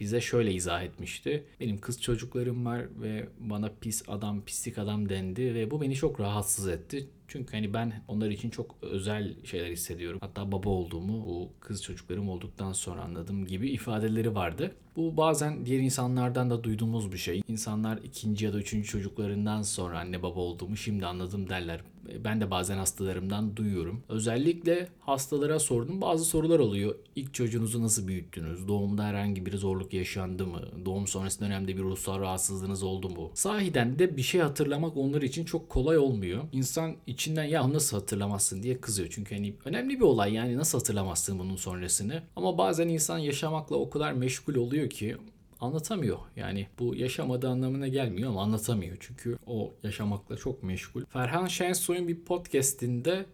bize 0.00 0.20
şöyle 0.20 0.52
izah 0.52 0.82
etmişti. 0.82 1.44
Benim 1.60 1.78
kız 1.78 2.02
çocuklarım 2.02 2.66
var 2.66 2.86
ve 3.00 3.28
bana 3.40 3.70
pis 3.80 4.08
adam, 4.08 4.44
pislik 4.44 4.78
adam 4.78 5.08
dendi 5.08 5.54
ve 5.54 5.70
bu 5.70 5.80
beni 5.80 5.94
çok 5.94 6.20
rahatsız 6.20 6.68
etti. 6.68 7.08
Çünkü 7.28 7.52
hani 7.52 7.74
ben 7.74 7.92
onlar 8.08 8.30
için 8.30 8.50
çok 8.50 8.76
özel 8.82 9.44
şeyler 9.44 9.70
hissediyorum. 9.70 10.18
Hatta 10.22 10.52
baba 10.52 10.68
olduğumu 10.68 11.26
bu 11.26 11.50
kız 11.60 11.82
çocuklarım 11.82 12.28
olduktan 12.28 12.72
sonra 12.72 13.02
anladım 13.02 13.46
gibi 13.46 13.70
ifadeleri 13.70 14.34
vardı. 14.34 14.74
Bu 14.96 15.16
bazen 15.16 15.66
diğer 15.66 15.80
insanlardan 15.80 16.50
da 16.50 16.64
duyduğumuz 16.64 17.12
bir 17.12 17.18
şey. 17.18 17.42
İnsanlar 17.48 17.98
ikinci 17.98 18.44
ya 18.44 18.52
da 18.52 18.58
üçüncü 18.58 18.88
çocuklarından 18.88 19.62
sonra 19.62 19.98
anne 19.98 20.22
baba 20.22 20.40
olduğumu 20.40 20.76
şimdi 20.76 21.06
anladım 21.06 21.48
derler. 21.48 21.80
Ben 22.24 22.40
de 22.40 22.50
bazen 22.50 22.78
hastalarımdan 22.78 23.56
duyuyorum. 23.56 24.02
Özellikle 24.08 24.88
hastalara 25.00 25.58
sordum 25.58 26.00
bazı 26.00 26.24
sorular 26.24 26.58
oluyor. 26.58 26.94
İlk 27.16 27.34
çocuğunuzu 27.34 27.82
nasıl 27.82 28.08
büyüttünüz? 28.08 28.68
Doğumda 28.68 29.04
herhangi 29.04 29.46
bir 29.46 29.56
zorluk 29.56 29.92
yaşandı 29.92 30.46
mı? 30.46 30.60
Doğum 30.84 31.06
sonrası 31.06 31.40
dönemde 31.40 31.76
bir 31.76 31.82
ruhsal 31.82 32.20
rahatsızlığınız 32.20 32.82
oldu 32.82 33.08
mu? 33.08 33.30
Sahiden 33.34 33.98
de 33.98 34.16
bir 34.16 34.22
şey 34.22 34.40
hatırlamak 34.40 34.96
onlar 34.96 35.22
için 35.22 35.44
çok 35.44 35.68
kolay 35.68 35.98
olmuyor. 35.98 36.42
İnsan 36.52 36.96
içinden 37.06 37.44
ya 37.44 37.72
nasıl 37.72 37.98
hatırlamazsın 37.98 38.62
diye 38.62 38.80
kızıyor. 38.80 39.08
Çünkü 39.12 39.34
hani 39.34 39.54
önemli 39.64 39.96
bir 39.96 40.04
olay 40.04 40.32
yani 40.32 40.56
nasıl 40.56 40.78
hatırlamazsın 40.78 41.38
bunun 41.38 41.56
sonrasını. 41.56 42.22
Ama 42.36 42.58
bazen 42.58 42.88
insan 42.88 43.18
yaşamakla 43.18 43.76
o 43.76 43.90
kadar 43.90 44.12
meşgul 44.12 44.54
oluyor 44.54 44.90
ki 44.90 45.16
anlatamıyor. 45.62 46.18
Yani 46.36 46.66
bu 46.78 46.94
yaşamadığı 46.96 47.48
anlamına 47.48 47.88
gelmiyor 47.88 48.30
ama 48.30 48.42
anlatamıyor. 48.42 48.96
Çünkü 49.00 49.38
o 49.46 49.74
yaşamakla 49.82 50.36
çok 50.36 50.62
meşgul. 50.62 51.04
Ferhan 51.04 51.46
Şensoy'un 51.46 52.08
bir 52.08 52.24
podcastinde 52.24 53.26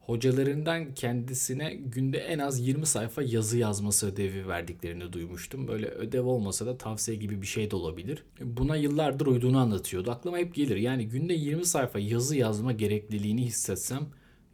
hocalarından 0.00 0.94
kendisine 0.94 1.74
günde 1.74 2.18
en 2.18 2.38
az 2.38 2.60
20 2.60 2.86
sayfa 2.86 3.22
yazı 3.22 3.58
yazması 3.58 4.06
ödevi 4.06 4.48
verdiklerini 4.48 5.12
duymuştum. 5.12 5.68
Böyle 5.68 5.86
ödev 5.86 6.24
olmasa 6.24 6.66
da 6.66 6.78
tavsiye 6.78 7.16
gibi 7.16 7.42
bir 7.42 7.46
şey 7.46 7.70
de 7.70 7.76
olabilir. 7.76 8.24
Buna 8.40 8.76
yıllardır 8.76 9.26
uyduğunu 9.26 9.58
anlatıyordu. 9.58 10.10
Aklıma 10.10 10.38
hep 10.38 10.54
gelir. 10.54 10.76
Yani 10.76 11.08
günde 11.08 11.34
20 11.34 11.64
sayfa 11.64 11.98
yazı 11.98 12.36
yazma 12.36 12.72
gerekliliğini 12.72 13.44
hissetsem 13.44 14.06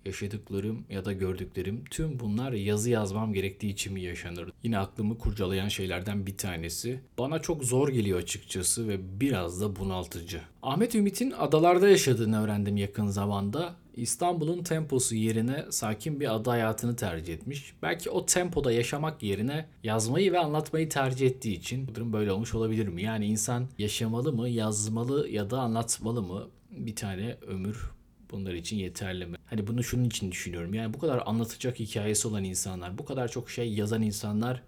yaşadıklarım 0.08 0.84
ya 0.90 1.04
da 1.04 1.12
gördüklerim 1.12 1.84
tüm 1.90 2.20
bunlar 2.20 2.52
yazı 2.52 2.90
yazmam 2.90 3.32
gerektiği 3.32 3.70
için 3.70 3.92
mi 3.92 4.00
yaşanır? 4.00 4.52
Yine 4.62 4.78
aklımı 4.78 5.18
kurcalayan 5.18 5.68
şeylerden 5.68 6.26
bir 6.26 6.36
tanesi. 6.36 7.00
Bana 7.18 7.38
çok 7.38 7.64
zor 7.64 7.88
geliyor 7.88 8.18
açıkçası 8.18 8.88
ve 8.88 9.20
biraz 9.20 9.60
da 9.60 9.76
bunaltıcı. 9.76 10.40
Ahmet 10.62 10.94
Ümit'in 10.94 11.30
adalarda 11.30 11.88
yaşadığını 11.88 12.44
öğrendim 12.44 12.76
yakın 12.76 13.06
zamanda. 13.06 13.74
İstanbul'un 13.96 14.62
temposu 14.62 15.14
yerine 15.14 15.64
sakin 15.70 16.20
bir 16.20 16.34
ada 16.34 16.50
hayatını 16.50 16.96
tercih 16.96 17.34
etmiş. 17.34 17.74
Belki 17.82 18.10
o 18.10 18.26
tempoda 18.26 18.72
yaşamak 18.72 19.22
yerine 19.22 19.66
yazmayı 19.82 20.32
ve 20.32 20.38
anlatmayı 20.38 20.88
tercih 20.88 21.26
ettiği 21.26 21.58
için 21.58 21.88
bu 21.88 21.94
durum 21.94 22.12
böyle 22.12 22.32
olmuş 22.32 22.54
olabilir 22.54 22.88
mi? 22.88 23.02
Yani 23.02 23.26
insan 23.26 23.68
yaşamalı 23.78 24.32
mı, 24.32 24.48
yazmalı 24.48 25.28
ya 25.28 25.50
da 25.50 25.60
anlatmalı 25.60 26.22
mı? 26.22 26.48
Bir 26.70 26.96
tane 26.96 27.36
ömür 27.46 27.97
bunlar 28.30 28.52
için 28.54 28.76
yeterli 28.76 29.26
mi? 29.26 29.36
Hani 29.46 29.66
bunu 29.66 29.84
şunun 29.84 30.04
için 30.04 30.32
düşünüyorum. 30.32 30.74
Yani 30.74 30.94
bu 30.94 30.98
kadar 30.98 31.22
anlatacak 31.26 31.80
hikayesi 31.80 32.28
olan 32.28 32.44
insanlar, 32.44 32.98
bu 32.98 33.04
kadar 33.04 33.28
çok 33.28 33.50
şey 33.50 33.72
yazan 33.72 34.02
insanlar 34.02 34.62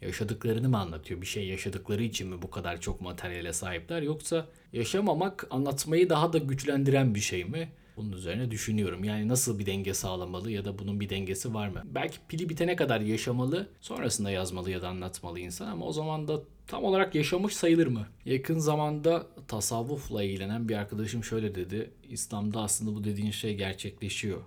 yaşadıklarını 0.00 0.68
mı 0.68 0.78
anlatıyor? 0.78 1.20
Bir 1.20 1.26
şey 1.26 1.46
yaşadıkları 1.46 2.02
için 2.02 2.28
mi 2.28 2.42
bu 2.42 2.50
kadar 2.50 2.80
çok 2.80 3.00
materyale 3.00 3.52
sahipler? 3.52 4.02
Yoksa 4.02 4.46
yaşamamak 4.72 5.46
anlatmayı 5.50 6.10
daha 6.10 6.32
da 6.32 6.38
güçlendiren 6.38 7.14
bir 7.14 7.20
şey 7.20 7.44
mi? 7.44 7.68
Bunun 7.96 8.12
üzerine 8.12 8.50
düşünüyorum. 8.50 9.04
Yani 9.04 9.28
nasıl 9.28 9.58
bir 9.58 9.66
denge 9.66 9.94
sağlamalı 9.94 10.50
ya 10.50 10.64
da 10.64 10.78
bunun 10.78 11.00
bir 11.00 11.08
dengesi 11.08 11.54
var 11.54 11.68
mı? 11.68 11.82
Belki 11.84 12.18
pili 12.28 12.48
bitene 12.48 12.76
kadar 12.76 13.00
yaşamalı, 13.00 13.68
sonrasında 13.80 14.30
yazmalı 14.30 14.70
ya 14.70 14.82
da 14.82 14.88
anlatmalı 14.88 15.40
insan 15.40 15.66
ama 15.66 15.86
o 15.86 15.92
zaman 15.92 16.28
da 16.28 16.40
tam 16.66 16.84
olarak 16.84 17.14
yaşamış 17.14 17.56
sayılır 17.56 17.86
mı? 17.86 18.06
Yakın 18.24 18.58
zamanda 18.58 19.26
tasavvufla 19.48 20.22
ilgilenen 20.22 20.68
bir 20.68 20.76
arkadaşım 20.76 21.24
şöyle 21.24 21.54
dedi. 21.54 21.90
İslam'da 22.08 22.60
aslında 22.60 22.94
bu 22.94 23.04
dediğin 23.04 23.30
şey 23.30 23.56
gerçekleşiyor. 23.56 24.40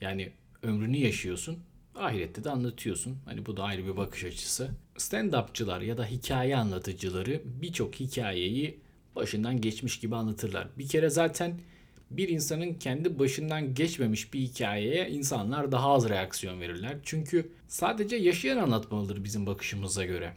Yani 0.00 0.32
ömrünü 0.62 0.96
yaşıyorsun, 0.96 1.58
ahirette 1.94 2.44
de 2.44 2.50
anlatıyorsun. 2.50 3.16
Hani 3.24 3.46
bu 3.46 3.56
da 3.56 3.62
ayrı 3.62 3.86
bir 3.86 3.96
bakış 3.96 4.24
açısı. 4.24 4.70
Stand-upçılar 4.96 5.84
ya 5.84 5.98
da 5.98 6.06
hikaye 6.06 6.56
anlatıcıları 6.56 7.42
birçok 7.44 7.94
hikayeyi 7.94 8.80
başından 9.16 9.60
geçmiş 9.60 10.00
gibi 10.00 10.16
anlatırlar. 10.16 10.68
Bir 10.78 10.88
kere 10.88 11.10
zaten 11.10 11.60
bir 12.10 12.28
insanın 12.28 12.74
kendi 12.74 13.18
başından 13.18 13.74
geçmemiş 13.74 14.34
bir 14.34 14.40
hikayeye 14.40 15.10
insanlar 15.10 15.72
daha 15.72 15.92
az 15.92 16.08
reaksiyon 16.08 16.60
verirler. 16.60 16.96
Çünkü 17.02 17.50
sadece 17.68 18.16
yaşayan 18.16 18.56
anlatmalıdır 18.56 19.24
bizim 19.24 19.46
bakışımıza 19.46 20.04
göre. 20.04 20.32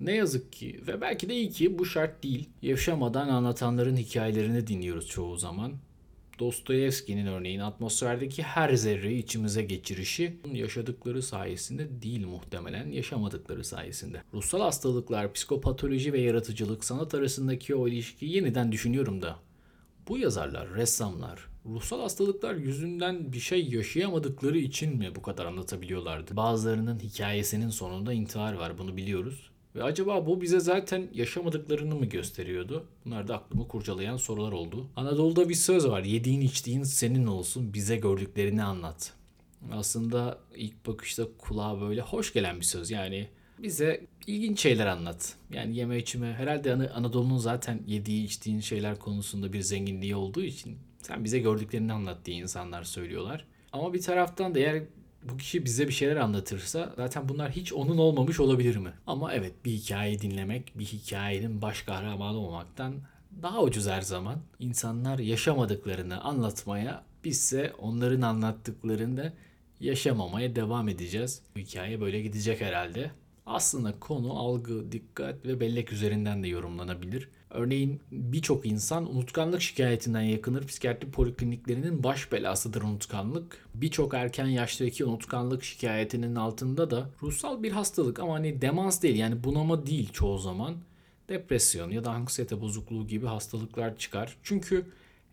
Ne 0.00 0.12
yazık 0.12 0.52
ki 0.52 0.80
ve 0.86 1.00
belki 1.00 1.28
de 1.28 1.34
iyi 1.34 1.50
ki 1.50 1.78
bu 1.78 1.86
şart 1.86 2.22
değil. 2.22 2.48
Yaşamadan 2.62 3.28
anlatanların 3.28 3.96
hikayelerini 3.96 4.66
dinliyoruz 4.66 5.08
çoğu 5.08 5.36
zaman. 5.36 5.72
Dostoyevski'nin 6.38 7.26
örneğin 7.26 7.60
atmosferdeki 7.60 8.42
her 8.42 8.74
zerreyi 8.74 9.22
içimize 9.22 9.62
geçirişi 9.62 10.36
yaşadıkları 10.52 11.22
sayesinde 11.22 12.02
değil 12.02 12.26
muhtemelen 12.26 12.90
yaşamadıkları 12.90 13.64
sayesinde. 13.64 14.22
Ruhsal 14.34 14.60
hastalıklar, 14.60 15.32
psikopatoloji 15.32 16.12
ve 16.12 16.20
yaratıcılık 16.20 16.84
sanat 16.84 17.14
arasındaki 17.14 17.74
o 17.74 17.88
ilişkiyi 17.88 18.32
yeniden 18.36 18.72
düşünüyorum 18.72 19.22
da 19.22 19.38
bu 20.08 20.18
yazarlar, 20.18 20.74
ressamlar, 20.74 21.48
ruhsal 21.66 22.00
hastalıklar 22.00 22.54
yüzünden 22.54 23.32
bir 23.32 23.40
şey 23.40 23.68
yaşayamadıkları 23.68 24.58
için 24.58 24.96
mi 24.96 25.12
bu 25.14 25.22
kadar 25.22 25.46
anlatabiliyorlardı? 25.46 26.36
Bazılarının 26.36 26.98
hikayesinin 26.98 27.68
sonunda 27.68 28.12
intihar 28.12 28.52
var 28.52 28.78
bunu 28.78 28.96
biliyoruz. 28.96 29.50
Ve 29.74 29.82
acaba 29.82 30.26
bu 30.26 30.40
bize 30.40 30.60
zaten 30.60 31.08
yaşamadıklarını 31.12 31.94
mı 31.94 32.06
gösteriyordu? 32.06 32.86
Bunlar 33.04 33.28
da 33.28 33.36
aklımı 33.36 33.68
kurcalayan 33.68 34.16
sorular 34.16 34.52
oldu. 34.52 34.86
Anadolu'da 34.96 35.48
bir 35.48 35.54
söz 35.54 35.88
var. 35.88 36.02
Yediğin 36.02 36.40
içtiğin 36.40 36.82
senin 36.82 37.26
olsun 37.26 37.74
bize 37.74 37.96
gördüklerini 37.96 38.62
anlat. 38.62 39.12
Aslında 39.72 40.38
ilk 40.56 40.86
bakışta 40.86 41.24
kulağa 41.38 41.80
böyle 41.80 42.00
hoş 42.00 42.32
gelen 42.32 42.56
bir 42.56 42.64
söz. 42.64 42.90
Yani 42.90 43.28
bize 43.62 44.06
ilginç 44.26 44.60
şeyler 44.60 44.86
anlat. 44.86 45.34
Yani 45.50 45.76
yeme 45.76 45.98
içme 45.98 46.32
herhalde 46.32 46.90
Anadolu'nun 46.90 47.38
zaten 47.38 47.80
yediği 47.86 48.24
içtiğin 48.24 48.60
şeyler 48.60 48.98
konusunda 48.98 49.52
bir 49.52 49.60
zenginliği 49.60 50.16
olduğu 50.16 50.42
için 50.42 50.78
sen 51.02 51.24
bize 51.24 51.38
gördüklerini 51.38 51.92
anlat 51.92 52.18
diye 52.24 52.36
insanlar 52.36 52.84
söylüyorlar. 52.84 53.46
Ama 53.72 53.94
bir 53.94 54.02
taraftan 54.02 54.54
da 54.54 54.58
eğer 54.58 54.82
bu 55.22 55.36
kişi 55.36 55.64
bize 55.64 55.88
bir 55.88 55.92
şeyler 55.92 56.16
anlatırsa 56.16 56.92
zaten 56.96 57.28
bunlar 57.28 57.50
hiç 57.50 57.72
onun 57.72 57.98
olmamış 57.98 58.40
olabilir 58.40 58.76
mi? 58.76 58.92
Ama 59.06 59.34
evet 59.34 59.64
bir 59.64 59.70
hikaye 59.70 60.20
dinlemek 60.20 60.78
bir 60.78 60.84
hikayenin 60.84 61.62
baş 61.62 61.82
kahramanı 61.82 62.38
olmaktan 62.38 62.94
daha 63.42 63.62
ucuz 63.62 63.88
her 63.88 64.02
zaman. 64.02 64.40
İnsanlar 64.58 65.18
yaşamadıklarını 65.18 66.20
anlatmaya 66.20 67.04
bizse 67.24 67.72
onların 67.78 68.22
anlattıklarını 68.22 69.32
yaşamamaya 69.80 70.56
devam 70.56 70.88
edeceğiz. 70.88 71.42
Bu 71.56 71.60
hikaye 71.60 72.00
böyle 72.00 72.20
gidecek 72.20 72.60
herhalde. 72.60 73.10
Aslında 73.46 74.00
konu 74.00 74.38
algı, 74.38 74.92
dikkat 74.92 75.46
ve 75.46 75.60
bellek 75.60 75.92
üzerinden 75.92 76.42
de 76.42 76.48
yorumlanabilir. 76.48 77.28
Örneğin 77.50 78.00
birçok 78.12 78.66
insan 78.66 79.14
unutkanlık 79.14 79.62
şikayetinden 79.62 80.20
yakınır. 80.20 80.66
Psikiyatri 80.66 81.10
polikliniklerinin 81.10 82.02
baş 82.02 82.32
belasıdır 82.32 82.82
unutkanlık. 82.82 83.66
Birçok 83.74 84.14
erken 84.14 84.46
yaştaki 84.46 85.04
unutkanlık 85.04 85.64
şikayetinin 85.64 86.34
altında 86.34 86.90
da 86.90 87.10
ruhsal 87.22 87.62
bir 87.62 87.72
hastalık 87.72 88.20
ama 88.20 88.34
hani 88.34 88.62
demans 88.62 89.02
değil 89.02 89.16
yani 89.16 89.44
bunama 89.44 89.86
değil 89.86 90.12
çoğu 90.12 90.38
zaman. 90.38 90.74
Depresyon 91.28 91.90
ya 91.90 92.04
da 92.04 92.10
anksiyete 92.10 92.60
bozukluğu 92.60 93.06
gibi 93.06 93.26
hastalıklar 93.26 93.96
çıkar. 93.96 94.36
Çünkü 94.42 94.86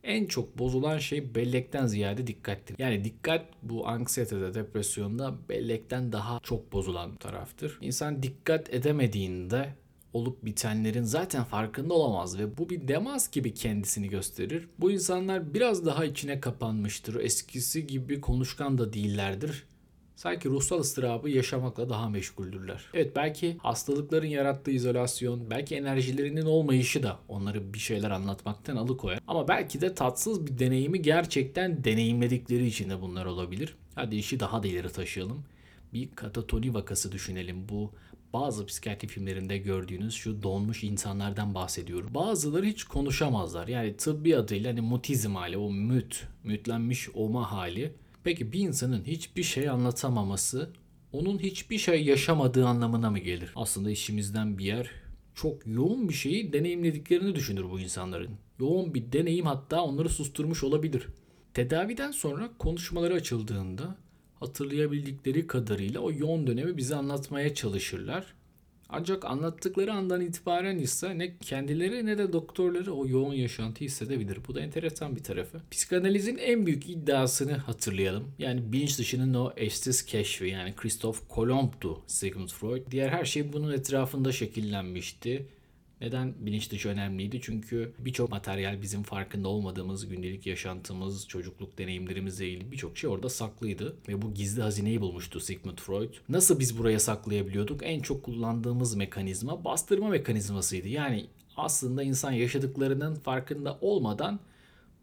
en 0.03 0.25
çok 0.25 0.59
bozulan 0.59 0.97
şey 0.97 1.35
bellekten 1.35 1.87
ziyade 1.87 2.27
dikkattir. 2.27 2.75
Yani 2.79 3.03
dikkat 3.03 3.45
bu 3.63 3.87
anksiyetede, 3.87 4.53
depresyonda 4.53 5.35
bellekten 5.49 6.11
daha 6.11 6.39
çok 6.43 6.73
bozulan 6.73 7.15
taraftır. 7.15 7.77
İnsan 7.81 8.23
dikkat 8.23 8.73
edemediğinde 8.73 9.75
olup 10.13 10.45
bitenlerin 10.45 11.03
zaten 11.03 11.43
farkında 11.43 11.93
olamaz 11.93 12.39
ve 12.39 12.57
bu 12.57 12.69
bir 12.69 12.87
demans 12.87 13.31
gibi 13.31 13.53
kendisini 13.53 14.09
gösterir. 14.09 14.67
Bu 14.79 14.91
insanlar 14.91 15.53
biraz 15.53 15.85
daha 15.85 16.05
içine 16.05 16.39
kapanmıştır. 16.39 17.19
Eskisi 17.19 17.87
gibi 17.87 18.21
konuşkan 18.21 18.77
da 18.77 18.93
değillerdir 18.93 19.65
sanki 20.21 20.49
ruhsal 20.49 20.79
ıstırabı 20.79 21.29
yaşamakla 21.29 21.89
daha 21.89 22.09
meşguldürler. 22.09 22.85
Evet 22.93 23.15
belki 23.15 23.57
hastalıkların 23.57 24.27
yarattığı 24.27 24.71
izolasyon, 24.71 25.49
belki 25.49 25.75
enerjilerinin 25.75 26.45
olmayışı 26.45 27.03
da 27.03 27.19
onları 27.27 27.73
bir 27.73 27.79
şeyler 27.79 28.11
anlatmaktan 28.11 28.75
alıkoyar. 28.75 29.19
Ama 29.27 29.47
belki 29.47 29.81
de 29.81 29.93
tatsız 29.93 30.47
bir 30.47 30.59
deneyimi 30.59 31.01
gerçekten 31.01 31.83
deneyimledikleri 31.83 32.67
için 32.67 32.89
de 32.89 33.01
bunlar 33.01 33.25
olabilir. 33.25 33.75
Hadi 33.95 34.15
işi 34.15 34.39
daha 34.39 34.63
da 34.63 34.67
ileri 34.67 34.91
taşıyalım. 34.91 35.43
Bir 35.93 36.11
katatoni 36.11 36.73
vakası 36.73 37.11
düşünelim. 37.11 37.69
Bu 37.69 37.91
bazı 38.33 38.65
psikiyatri 38.65 39.07
filmlerinde 39.07 39.57
gördüğünüz 39.57 40.13
şu 40.13 40.43
donmuş 40.43 40.83
insanlardan 40.83 41.55
bahsediyorum. 41.55 42.13
Bazıları 42.13 42.65
hiç 42.65 42.83
konuşamazlar. 42.83 43.67
Yani 43.67 43.97
tıbbi 43.97 44.37
adıyla 44.37 44.71
hani 44.71 44.81
mutizm 44.81 45.35
hali, 45.35 45.57
o 45.57 45.71
müt, 45.71 46.23
mütlenmiş 46.43 47.09
olma 47.09 47.51
hali 47.51 47.93
Peki 48.23 48.51
bir 48.51 48.59
insanın 48.59 49.03
hiçbir 49.05 49.43
şey 49.43 49.69
anlatamaması 49.69 50.69
onun 51.11 51.39
hiçbir 51.39 51.77
şey 51.77 52.03
yaşamadığı 52.03 52.67
anlamına 52.67 53.09
mı 53.09 53.19
gelir? 53.19 53.51
Aslında 53.55 53.91
işimizden 53.91 54.57
bir 54.57 54.65
yer 54.65 54.91
çok 55.35 55.67
yoğun 55.67 56.09
bir 56.09 56.13
şeyi 56.13 56.53
deneyimlediklerini 56.53 57.35
düşünür 57.35 57.69
bu 57.71 57.79
insanların. 57.79 58.29
Yoğun 58.59 58.93
bir 58.93 59.11
deneyim 59.11 59.45
hatta 59.45 59.81
onları 59.81 60.09
susturmuş 60.09 60.63
olabilir. 60.63 61.07
Tedaviden 61.53 62.11
sonra 62.11 62.49
konuşmaları 62.57 63.13
açıldığında 63.13 63.95
hatırlayabildikleri 64.39 65.47
kadarıyla 65.47 65.99
o 65.99 66.11
yoğun 66.11 66.47
dönemi 66.47 66.77
bize 66.77 66.95
anlatmaya 66.95 67.55
çalışırlar. 67.55 68.33
Ancak 68.91 69.25
anlattıkları 69.25 69.93
andan 69.93 70.21
itibaren 70.21 70.79
ise 70.79 71.17
ne 71.17 71.37
kendileri 71.37 72.05
ne 72.05 72.17
de 72.17 72.33
doktorları 72.33 72.93
o 72.93 73.07
yoğun 73.07 73.33
yaşantıyı 73.33 73.89
hissedebilir. 73.89 74.39
Bu 74.47 74.55
da 74.55 74.61
enteresan 74.61 75.15
bir 75.15 75.23
tarafı. 75.23 75.61
Psikanalizin 75.71 76.37
en 76.37 76.65
büyük 76.65 76.89
iddiasını 76.89 77.53
hatırlayalım. 77.53 78.23
Yani 78.39 78.71
bilinç 78.71 78.99
dışının 78.99 79.33
o 79.33 79.53
eşsiz 79.57 80.05
keşfi 80.05 80.45
yani 80.45 80.75
Christoph 80.75 81.17
Kolomb'du 81.29 82.01
Sigmund 82.07 82.49
Freud. 82.49 82.81
Diğer 82.91 83.09
her 83.09 83.25
şey 83.25 83.53
bunun 83.53 83.71
etrafında 83.71 84.31
şekillenmişti. 84.31 85.45
Neden 86.01 86.33
bilinç 86.39 86.71
dışı 86.71 86.89
önemliydi? 86.89 87.39
Çünkü 87.41 87.93
birçok 87.99 88.29
materyal 88.29 88.81
bizim 88.81 89.03
farkında 89.03 89.47
olmadığımız 89.47 90.07
gündelik 90.07 90.47
yaşantımız, 90.47 91.27
çocukluk 91.27 91.77
deneyimlerimizle 91.77 92.49
ilgili 92.49 92.71
birçok 92.71 92.97
şey 92.97 93.09
orada 93.09 93.29
saklıydı. 93.29 93.95
Ve 94.07 94.21
bu 94.21 94.33
gizli 94.33 94.61
hazineyi 94.61 95.01
bulmuştu 95.01 95.39
Sigmund 95.39 95.77
Freud. 95.77 96.13
Nasıl 96.29 96.59
biz 96.59 96.77
buraya 96.77 96.99
saklayabiliyorduk? 96.99 97.81
En 97.83 97.99
çok 97.99 98.23
kullandığımız 98.23 98.95
mekanizma 98.95 99.65
bastırma 99.65 100.09
mekanizmasıydı. 100.09 100.87
Yani 100.87 101.27
aslında 101.57 102.03
insan 102.03 102.31
yaşadıklarının 102.31 103.15
farkında 103.15 103.77
olmadan 103.81 104.39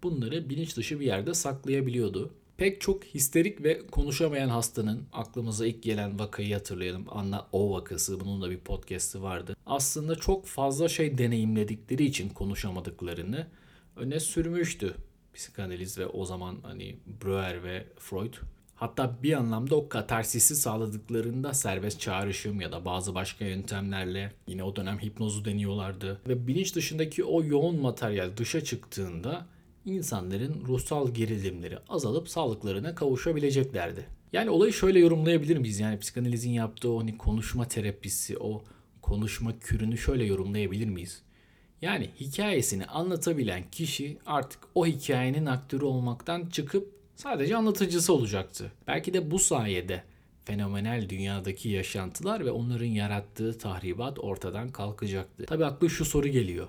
bunları 0.02 0.50
bilinç 0.50 0.76
dışı 0.76 1.00
bir 1.00 1.06
yerde 1.06 1.34
saklayabiliyordu. 1.34 2.34
Pek 2.58 2.80
çok 2.80 3.04
histerik 3.04 3.64
ve 3.64 3.86
konuşamayan 3.86 4.48
hastanın 4.48 5.06
aklımıza 5.12 5.66
ilk 5.66 5.82
gelen 5.82 6.18
vakayı 6.18 6.54
hatırlayalım. 6.54 7.04
Anna 7.08 7.46
O 7.52 7.72
vakası. 7.72 8.20
Bunun 8.20 8.42
da 8.42 8.50
bir 8.50 8.58
podcast'i 8.58 9.22
vardı. 9.22 9.56
Aslında 9.66 10.16
çok 10.16 10.46
fazla 10.46 10.88
şey 10.88 11.18
deneyimledikleri 11.18 12.04
için 12.04 12.28
konuşamadıklarını 12.28 13.46
öne 13.96 14.20
sürmüştü. 14.20 14.94
Psikanaliz 15.34 15.98
ve 15.98 16.06
o 16.06 16.24
zaman 16.24 16.56
hani 16.62 16.96
Breuer 17.24 17.64
ve 17.64 17.86
Freud. 17.98 18.34
Hatta 18.74 19.22
bir 19.22 19.32
anlamda 19.32 19.76
o 19.76 19.88
katarsisi 19.88 20.56
sağladıklarında 20.56 21.54
serbest 21.54 22.00
çağrışım 22.00 22.60
ya 22.60 22.72
da 22.72 22.84
bazı 22.84 23.14
başka 23.14 23.44
yöntemlerle 23.44 24.32
yine 24.46 24.62
o 24.62 24.76
dönem 24.76 24.98
hipnozu 24.98 25.44
deniyorlardı. 25.44 26.20
Ve 26.28 26.46
bilinç 26.46 26.74
dışındaki 26.74 27.24
o 27.24 27.44
yoğun 27.44 27.80
materyal 27.80 28.36
dışa 28.36 28.64
çıktığında 28.64 29.46
insanların 29.88 30.64
ruhsal 30.66 31.14
gerilimleri 31.14 31.78
azalıp 31.88 32.28
sağlıklarına 32.28 32.94
kavuşabileceklerdi. 32.94 34.06
Yani 34.32 34.50
olayı 34.50 34.72
şöyle 34.72 34.98
yorumlayabilir 34.98 35.56
miyiz? 35.56 35.80
Yani 35.80 35.98
psikanalizin 35.98 36.50
yaptığı 36.50 36.90
o 36.90 37.00
hani 37.00 37.18
konuşma 37.18 37.68
terapisi, 37.68 38.38
o 38.38 38.64
konuşma 39.02 39.58
kürünü 39.58 39.98
şöyle 39.98 40.24
yorumlayabilir 40.24 40.86
miyiz? 40.86 41.22
Yani 41.82 42.10
hikayesini 42.20 42.86
anlatabilen 42.86 43.70
kişi 43.70 44.18
artık 44.26 44.60
o 44.74 44.86
hikayenin 44.86 45.46
aktörü 45.46 45.84
olmaktan 45.84 46.46
çıkıp 46.46 46.92
sadece 47.14 47.56
anlatıcısı 47.56 48.12
olacaktı. 48.12 48.72
Belki 48.86 49.14
de 49.14 49.30
bu 49.30 49.38
sayede 49.38 50.02
fenomenal 50.44 51.08
dünyadaki 51.08 51.68
yaşantılar 51.68 52.44
ve 52.44 52.50
onların 52.50 52.86
yarattığı 52.86 53.58
tahribat 53.58 54.18
ortadan 54.18 54.68
kalkacaktı. 54.68 55.46
Tabi 55.46 55.64
aklı 55.64 55.90
şu 55.90 56.04
soru 56.04 56.28
geliyor. 56.28 56.68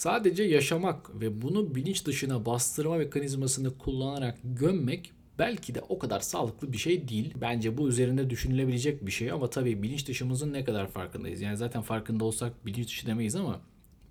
Sadece 0.00 0.42
yaşamak 0.42 1.20
ve 1.20 1.42
bunu 1.42 1.74
bilinç 1.74 2.06
dışına 2.06 2.46
bastırma 2.46 2.96
mekanizmasını 2.96 3.78
kullanarak 3.78 4.38
gömmek 4.44 5.12
belki 5.38 5.74
de 5.74 5.80
o 5.88 5.98
kadar 5.98 6.20
sağlıklı 6.20 6.72
bir 6.72 6.78
şey 6.78 7.08
değil. 7.08 7.34
Bence 7.40 7.78
bu 7.78 7.88
üzerinde 7.88 8.30
düşünülebilecek 8.30 9.06
bir 9.06 9.10
şey 9.10 9.30
ama 9.30 9.50
tabii 9.50 9.82
bilinç 9.82 10.08
dışımızın 10.08 10.52
ne 10.52 10.64
kadar 10.64 10.88
farkındayız. 10.88 11.40
Yani 11.40 11.56
zaten 11.56 11.82
farkında 11.82 12.24
olsak 12.24 12.66
bilinç 12.66 12.86
dışı 12.88 13.06
demeyiz 13.06 13.36
ama 13.36 13.60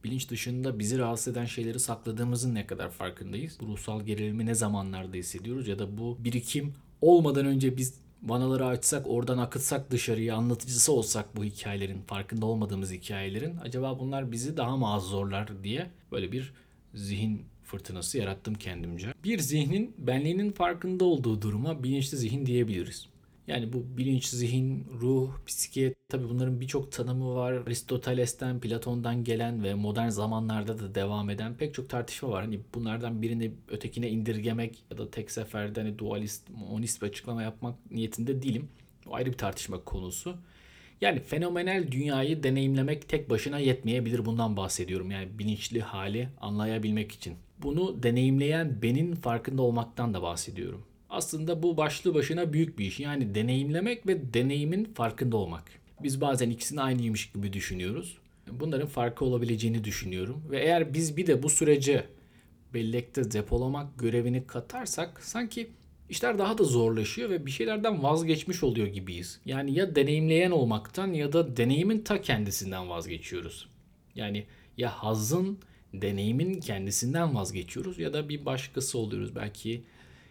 bilinç 0.03 0.29
dışında 0.29 0.79
bizi 0.79 0.97
rahatsız 0.97 1.33
eden 1.33 1.45
şeyleri 1.45 1.79
sakladığımızın 1.79 2.55
ne 2.55 2.67
kadar 2.67 2.89
farkındayız. 2.89 3.57
Bu 3.61 3.67
ruhsal 3.67 4.01
gerilimi 4.01 4.45
ne 4.45 4.55
zamanlarda 4.55 5.17
hissediyoruz 5.17 5.67
ya 5.67 5.79
da 5.79 5.97
bu 5.97 6.17
birikim 6.19 6.73
olmadan 7.01 7.45
önce 7.45 7.77
biz 7.77 7.93
vanaları 8.23 8.65
açsak, 8.65 9.07
oradan 9.07 9.37
akıtsak 9.37 9.91
dışarıya, 9.91 10.35
anlatıcısı 10.35 10.93
olsak 10.93 11.35
bu 11.35 11.43
hikayelerin, 11.43 12.01
farkında 12.01 12.45
olmadığımız 12.45 12.91
hikayelerin 12.91 13.57
acaba 13.57 13.99
bunlar 13.99 14.31
bizi 14.31 14.57
daha 14.57 14.77
mı 14.77 14.93
az 14.93 15.03
zorlar 15.03 15.63
diye 15.63 15.87
böyle 16.11 16.31
bir 16.31 16.53
zihin 16.93 17.45
fırtınası 17.63 18.17
yarattım 18.17 18.53
kendimce. 18.53 19.13
Bir 19.23 19.39
zihnin 19.39 19.95
benliğinin 19.97 20.51
farkında 20.51 21.05
olduğu 21.05 21.41
duruma 21.41 21.83
bilinçli 21.83 22.17
zihin 22.17 22.45
diyebiliriz. 22.45 23.07
Yani 23.49 23.73
bu 23.73 23.97
bilinç, 23.97 24.25
zihin, 24.25 24.87
ruh, 25.01 25.31
psike 25.45 25.93
tabi 26.09 26.29
bunların 26.29 26.61
birçok 26.61 26.91
tanımı 26.91 27.35
var. 27.35 27.53
Aristoteles'ten, 27.53 28.59
Platon'dan 28.59 29.23
gelen 29.23 29.63
ve 29.63 29.73
modern 29.73 30.09
zamanlarda 30.09 30.79
da 30.79 30.95
devam 30.95 31.29
eden 31.29 31.55
pek 31.57 31.73
çok 31.73 31.89
tartışma 31.89 32.29
var. 32.29 32.43
Hani 32.43 32.59
bunlardan 32.75 33.21
birini 33.21 33.51
ötekine 33.67 34.09
indirgemek 34.09 34.83
ya 34.91 34.97
da 34.97 35.11
tek 35.11 35.31
seferde 35.31 35.81
hani 35.81 35.97
dualist, 35.97 36.49
monist 36.49 37.01
bir 37.01 37.07
açıklama 37.07 37.43
yapmak 37.43 37.91
niyetinde 37.91 38.41
değilim. 38.41 38.69
O 39.07 39.15
ayrı 39.15 39.31
bir 39.31 39.37
tartışma 39.37 39.83
konusu. 39.83 40.35
Yani 41.01 41.19
fenomenal 41.19 41.91
dünyayı 41.91 42.43
deneyimlemek 42.43 43.09
tek 43.09 43.29
başına 43.29 43.59
yetmeyebilir 43.59 44.25
bundan 44.25 44.57
bahsediyorum. 44.57 45.11
Yani 45.11 45.39
bilinçli 45.39 45.81
hali 45.81 46.29
anlayabilmek 46.41 47.11
için. 47.11 47.35
Bunu 47.63 48.03
deneyimleyen 48.03 48.81
benin 48.81 49.15
farkında 49.15 49.61
olmaktan 49.61 50.13
da 50.13 50.21
bahsediyorum. 50.21 50.88
Aslında 51.09 51.63
bu 51.63 51.77
başlı 51.77 52.13
başına 52.13 52.53
büyük 52.53 52.79
bir 52.79 52.85
iş. 52.85 52.99
Yani 52.99 53.35
deneyimlemek 53.35 54.07
ve 54.07 54.33
deneyimin 54.33 54.85
farkında 54.85 55.37
olmak. 55.37 55.63
Biz 56.03 56.21
bazen 56.21 56.49
ikisini 56.49 56.81
aynıymış 56.81 57.31
gibi 57.31 57.53
düşünüyoruz. 57.53 58.17
Bunların 58.51 58.87
farkı 58.87 59.25
olabileceğini 59.25 59.83
düşünüyorum. 59.83 60.43
Ve 60.49 60.59
eğer 60.59 60.93
biz 60.93 61.17
bir 61.17 61.27
de 61.27 61.43
bu 61.43 61.49
sürece 61.49 62.05
bellekte 62.73 63.31
depolamak 63.31 63.99
görevini 63.99 64.47
katarsak 64.47 65.23
sanki 65.23 65.69
işler 66.09 66.37
daha 66.37 66.57
da 66.57 66.63
zorlaşıyor 66.63 67.29
ve 67.29 67.45
bir 67.45 67.51
şeylerden 67.51 68.03
vazgeçmiş 68.03 68.63
oluyor 68.63 68.87
gibiyiz. 68.87 69.39
Yani 69.45 69.73
ya 69.73 69.95
deneyimleyen 69.95 70.51
olmaktan 70.51 71.13
ya 71.13 71.33
da 71.33 71.57
deneyimin 71.57 72.01
ta 72.01 72.21
kendisinden 72.21 72.89
vazgeçiyoruz. 72.89 73.69
Yani 74.15 74.45
ya 74.77 74.89
hazın 74.89 75.59
deneyimin 75.93 76.59
kendisinden 76.59 77.35
vazgeçiyoruz 77.35 77.99
ya 77.99 78.13
da 78.13 78.29
bir 78.29 78.45
başkası 78.45 78.97
oluyoruz. 78.97 79.35
Belki 79.35 79.83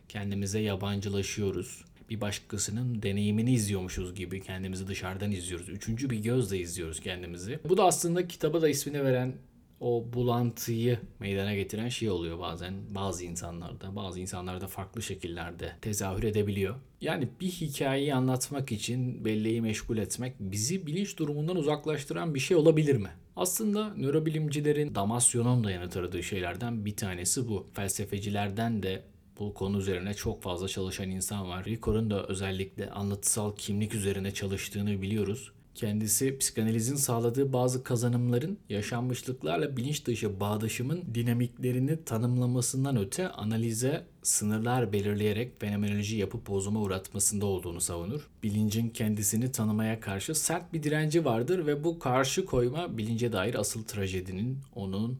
kendimize 0.08 0.60
yabancılaşıyoruz. 0.60 1.84
Bir 2.10 2.20
başkasının 2.20 3.02
deneyimini 3.02 3.52
izliyormuşuz 3.52 4.14
gibi 4.14 4.42
kendimizi 4.42 4.86
dışarıdan 4.86 5.32
izliyoruz. 5.32 5.68
Üçüncü 5.68 6.10
bir 6.10 6.18
gözle 6.18 6.58
izliyoruz 6.58 7.00
kendimizi. 7.00 7.58
Bu 7.68 7.76
da 7.76 7.84
aslında 7.84 8.28
kitaba 8.28 8.62
da 8.62 8.68
ismini 8.68 9.04
veren 9.04 9.34
o 9.80 10.04
bulantıyı 10.12 10.98
meydana 11.20 11.54
getiren 11.54 11.88
şey 11.88 12.10
oluyor 12.10 12.38
bazen 12.38 12.74
bazı 12.90 13.24
insanlarda. 13.24 13.96
Bazı 13.96 14.20
insanlarda 14.20 14.66
farklı 14.66 15.02
şekillerde 15.02 15.72
tezahür 15.80 16.22
edebiliyor. 16.22 16.74
Yani 17.00 17.28
bir 17.40 17.50
hikayeyi 17.50 18.14
anlatmak 18.14 18.72
için 18.72 19.24
belleği 19.24 19.60
meşgul 19.62 19.98
etmek 19.98 20.34
bizi 20.40 20.86
bilinç 20.86 21.18
durumundan 21.18 21.56
uzaklaştıran 21.56 22.34
bir 22.34 22.40
şey 22.40 22.56
olabilir 22.56 22.96
mi? 22.96 23.10
Aslında 23.36 23.94
nörobilimcilerin 23.94 24.94
Damasyon'un 24.94 25.64
da 25.64 25.70
yanıt 25.70 26.24
şeylerden 26.24 26.84
bir 26.84 26.96
tanesi 26.96 27.48
bu. 27.48 27.66
Felsefecilerden 27.72 28.82
de 28.82 29.02
bu 29.38 29.54
konu 29.54 29.78
üzerine 29.78 30.14
çok 30.14 30.42
fazla 30.42 30.68
çalışan 30.68 31.10
insan 31.10 31.48
var. 31.48 31.64
Rico'nun 31.64 32.10
da 32.10 32.26
özellikle 32.26 32.90
anlatısal 32.90 33.56
kimlik 33.56 33.94
üzerine 33.94 34.34
çalıştığını 34.34 35.02
biliyoruz. 35.02 35.52
Kendisi 35.78 36.38
psikanalizin 36.38 36.96
sağladığı 36.96 37.52
bazı 37.52 37.84
kazanımların 37.84 38.58
yaşanmışlıklarla 38.68 39.76
bilinç 39.76 40.06
dışı 40.06 40.40
bağdaşımın 40.40 41.02
dinamiklerini 41.14 42.04
tanımlamasından 42.04 42.96
öte 42.96 43.28
analize 43.28 44.06
sınırlar 44.22 44.92
belirleyerek 44.92 45.60
fenomenoloji 45.60 46.16
yapıp 46.16 46.46
bozuma 46.46 46.80
uğratmasında 46.80 47.46
olduğunu 47.46 47.80
savunur. 47.80 48.28
Bilincin 48.42 48.88
kendisini 48.88 49.52
tanımaya 49.52 50.00
karşı 50.00 50.34
sert 50.34 50.72
bir 50.72 50.82
direnci 50.82 51.24
vardır 51.24 51.66
ve 51.66 51.84
bu 51.84 51.98
karşı 51.98 52.44
koyma 52.44 52.98
bilince 52.98 53.32
dair 53.32 53.54
asıl 53.54 53.84
trajedinin 53.84 54.58
onun 54.74 55.18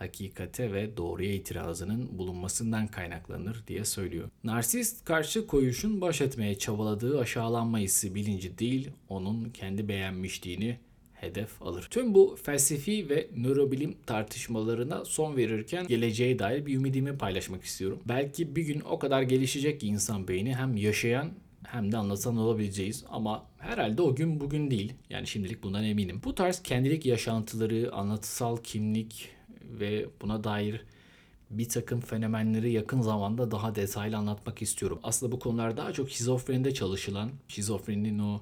hakikate 0.00 0.72
ve 0.72 0.96
doğruya 0.96 1.32
itirazının 1.32 2.18
bulunmasından 2.18 2.86
kaynaklanır 2.86 3.62
diye 3.66 3.84
söylüyor. 3.84 4.28
Narsist 4.44 5.04
karşı 5.04 5.46
koyuşun 5.46 6.00
baş 6.00 6.20
etmeye 6.20 6.58
çabaladığı 6.58 7.20
aşağılanma 7.20 7.78
hissi 7.78 8.14
bilinci 8.14 8.58
değil, 8.58 8.90
onun 9.08 9.50
kendi 9.50 9.88
beğenmişliğini 9.88 10.78
hedef 11.14 11.62
alır. 11.62 11.86
Tüm 11.90 12.14
bu 12.14 12.38
felsefi 12.42 13.08
ve 13.10 13.28
nörobilim 13.36 13.96
tartışmalarına 14.06 15.04
son 15.04 15.36
verirken 15.36 15.86
geleceğe 15.86 16.38
dair 16.38 16.66
bir 16.66 16.74
ümidimi 16.74 17.18
paylaşmak 17.18 17.64
istiyorum. 17.64 18.00
Belki 18.08 18.56
bir 18.56 18.62
gün 18.62 18.80
o 18.80 18.98
kadar 18.98 19.22
gelişecek 19.22 19.80
ki 19.80 19.86
insan 19.86 20.28
beyni 20.28 20.54
hem 20.54 20.76
yaşayan 20.76 21.30
hem 21.62 21.92
de 21.92 21.96
anlatan 21.96 22.36
olabileceğiz 22.36 23.04
ama 23.08 23.46
herhalde 23.58 24.02
o 24.02 24.14
gün 24.14 24.40
bugün 24.40 24.70
değil. 24.70 24.92
Yani 25.10 25.26
şimdilik 25.26 25.62
bundan 25.62 25.84
eminim. 25.84 26.20
Bu 26.24 26.34
tarz 26.34 26.62
kendilik 26.62 27.06
yaşantıları, 27.06 27.92
anlatısal 27.92 28.56
kimlik, 28.56 29.28
ve 29.70 30.08
buna 30.22 30.44
dair 30.44 30.84
bir 31.50 31.68
takım 31.68 32.00
fenomenleri 32.00 32.72
yakın 32.72 33.00
zamanda 33.00 33.50
daha 33.50 33.74
detaylı 33.74 34.16
anlatmak 34.16 34.62
istiyorum. 34.62 35.00
Aslında 35.02 35.32
bu 35.32 35.38
konular 35.38 35.76
daha 35.76 35.92
çok 35.92 36.10
şizofrenide 36.10 36.74
çalışılan, 36.74 37.30
şizofreninin 37.48 38.18
o 38.18 38.40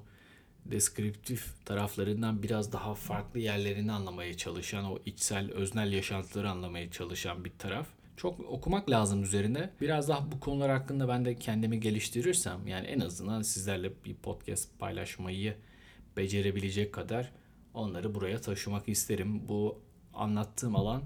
deskriptif 0.65 1.65
taraflarından 1.65 2.43
biraz 2.43 2.73
daha 2.73 2.93
farklı 2.93 3.39
yerlerini 3.39 3.91
anlamaya 3.91 4.37
çalışan, 4.37 4.85
o 4.85 4.97
içsel, 5.05 5.51
öznel 5.51 5.93
yaşantıları 5.93 6.49
anlamaya 6.49 6.91
çalışan 6.91 7.45
bir 7.45 7.51
taraf. 7.59 7.87
Çok 8.17 8.39
okumak 8.39 8.89
lazım 8.89 9.23
üzerine. 9.23 9.69
Biraz 9.81 10.09
daha 10.09 10.31
bu 10.31 10.39
konular 10.39 10.71
hakkında 10.71 11.07
ben 11.07 11.25
de 11.25 11.35
kendimi 11.35 11.79
geliştirirsem 11.79 12.67
yani 12.67 12.87
en 12.87 12.99
azından 12.99 13.41
sizlerle 13.41 13.91
bir 14.05 14.15
podcast 14.15 14.79
paylaşmayı 14.79 15.55
becerebilecek 16.17 16.93
kadar 16.93 17.31
onları 17.73 18.15
buraya 18.15 18.41
taşımak 18.41 18.89
isterim. 18.89 19.47
Bu 19.47 19.79
anlattığım 20.13 20.75
alan 20.75 21.01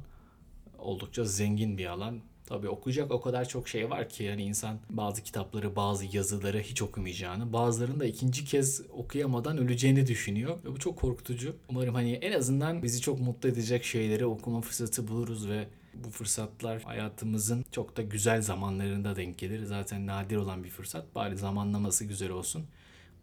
oldukça 0.84 1.26
zengin 1.26 1.78
bir 1.78 1.86
alan. 1.86 2.20
Tabii 2.46 2.70
okuyacak 2.70 3.12
o 3.12 3.22
kadar 3.22 3.48
çok 3.48 3.68
şey 3.68 3.90
var 3.90 4.10
ki 4.10 4.24
yani 4.24 4.44
insan 4.44 4.80
bazı 4.90 5.24
kitapları, 5.24 5.76
bazı 5.76 6.18
yazıları 6.18 6.60
hiç 6.60 6.82
okumayacağını, 6.82 7.54
bazılarını 7.54 8.00
da 8.00 8.06
ikinci 8.06 8.46
kez 8.46 8.82
okuyamadan 8.94 9.58
öleceğini 9.58 10.08
düşünüyor. 10.08 10.58
Ve 10.66 10.72
bu 10.72 10.80
çok 10.80 10.98
korkutucu. 10.98 11.56
Umarım 11.70 11.96
hani 11.96 12.14
en 12.14 12.32
azından 12.32 12.84
bizi 12.84 13.02
çok 13.02 13.20
mutlu 13.20 13.50
edecek 13.50 13.84
şeyleri 13.84 14.26
okuma 14.26 14.62
fırsatı 14.62 15.08
buluruz 15.08 15.50
ve 15.50 15.68
bu 15.94 16.10
fırsatlar 16.10 16.82
hayatımızın 16.82 17.66
çok 17.72 17.98
da 17.98 18.02
güzel 18.02 18.42
zamanlarında 18.42 19.16
denk 19.16 19.38
gelir. 19.38 19.64
Zaten 19.64 20.08
nadir 20.08 20.36
olan 20.36 20.64
bir 20.64 20.70
fırsat. 20.70 21.16
Bari 21.16 21.38
zamanlaması 21.38 22.06
güzel 22.06 22.30
olsun. 22.30 22.66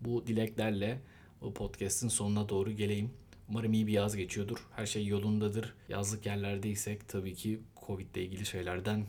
Bu 0.00 0.26
dileklerle 0.26 1.00
o 1.42 1.52
podcast'in 1.52 2.08
sonuna 2.08 2.48
doğru 2.48 2.70
geleyim. 2.70 3.10
Umarım 3.50 3.72
iyi 3.72 3.86
bir 3.86 3.92
yaz 3.92 4.16
geçiyordur. 4.16 4.58
Her 4.76 4.86
şey 4.86 5.06
yolundadır. 5.06 5.74
Yazlık 5.88 6.26
yerlerdeysek 6.26 7.08
tabii 7.08 7.34
ki 7.34 7.60
Covid 7.86 8.14
ile 8.14 8.24
ilgili 8.24 8.46
şeylerden 8.46 9.04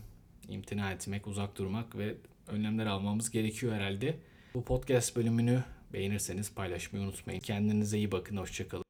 imtina 0.50 0.92
etmek, 0.92 1.28
uzak 1.28 1.58
durmak 1.58 1.98
ve 1.98 2.16
önlemler 2.48 2.86
almamız 2.86 3.32
gerekiyor 3.32 3.74
herhalde. 3.74 4.18
Bu 4.54 4.64
podcast 4.64 5.16
bölümünü 5.16 5.64
beğenirseniz 5.94 6.54
paylaşmayı 6.56 7.06
unutmayın. 7.06 7.40
Kendinize 7.40 7.98
iyi 7.98 8.12
bakın. 8.12 8.38
Hoşçakalın. 8.38 8.84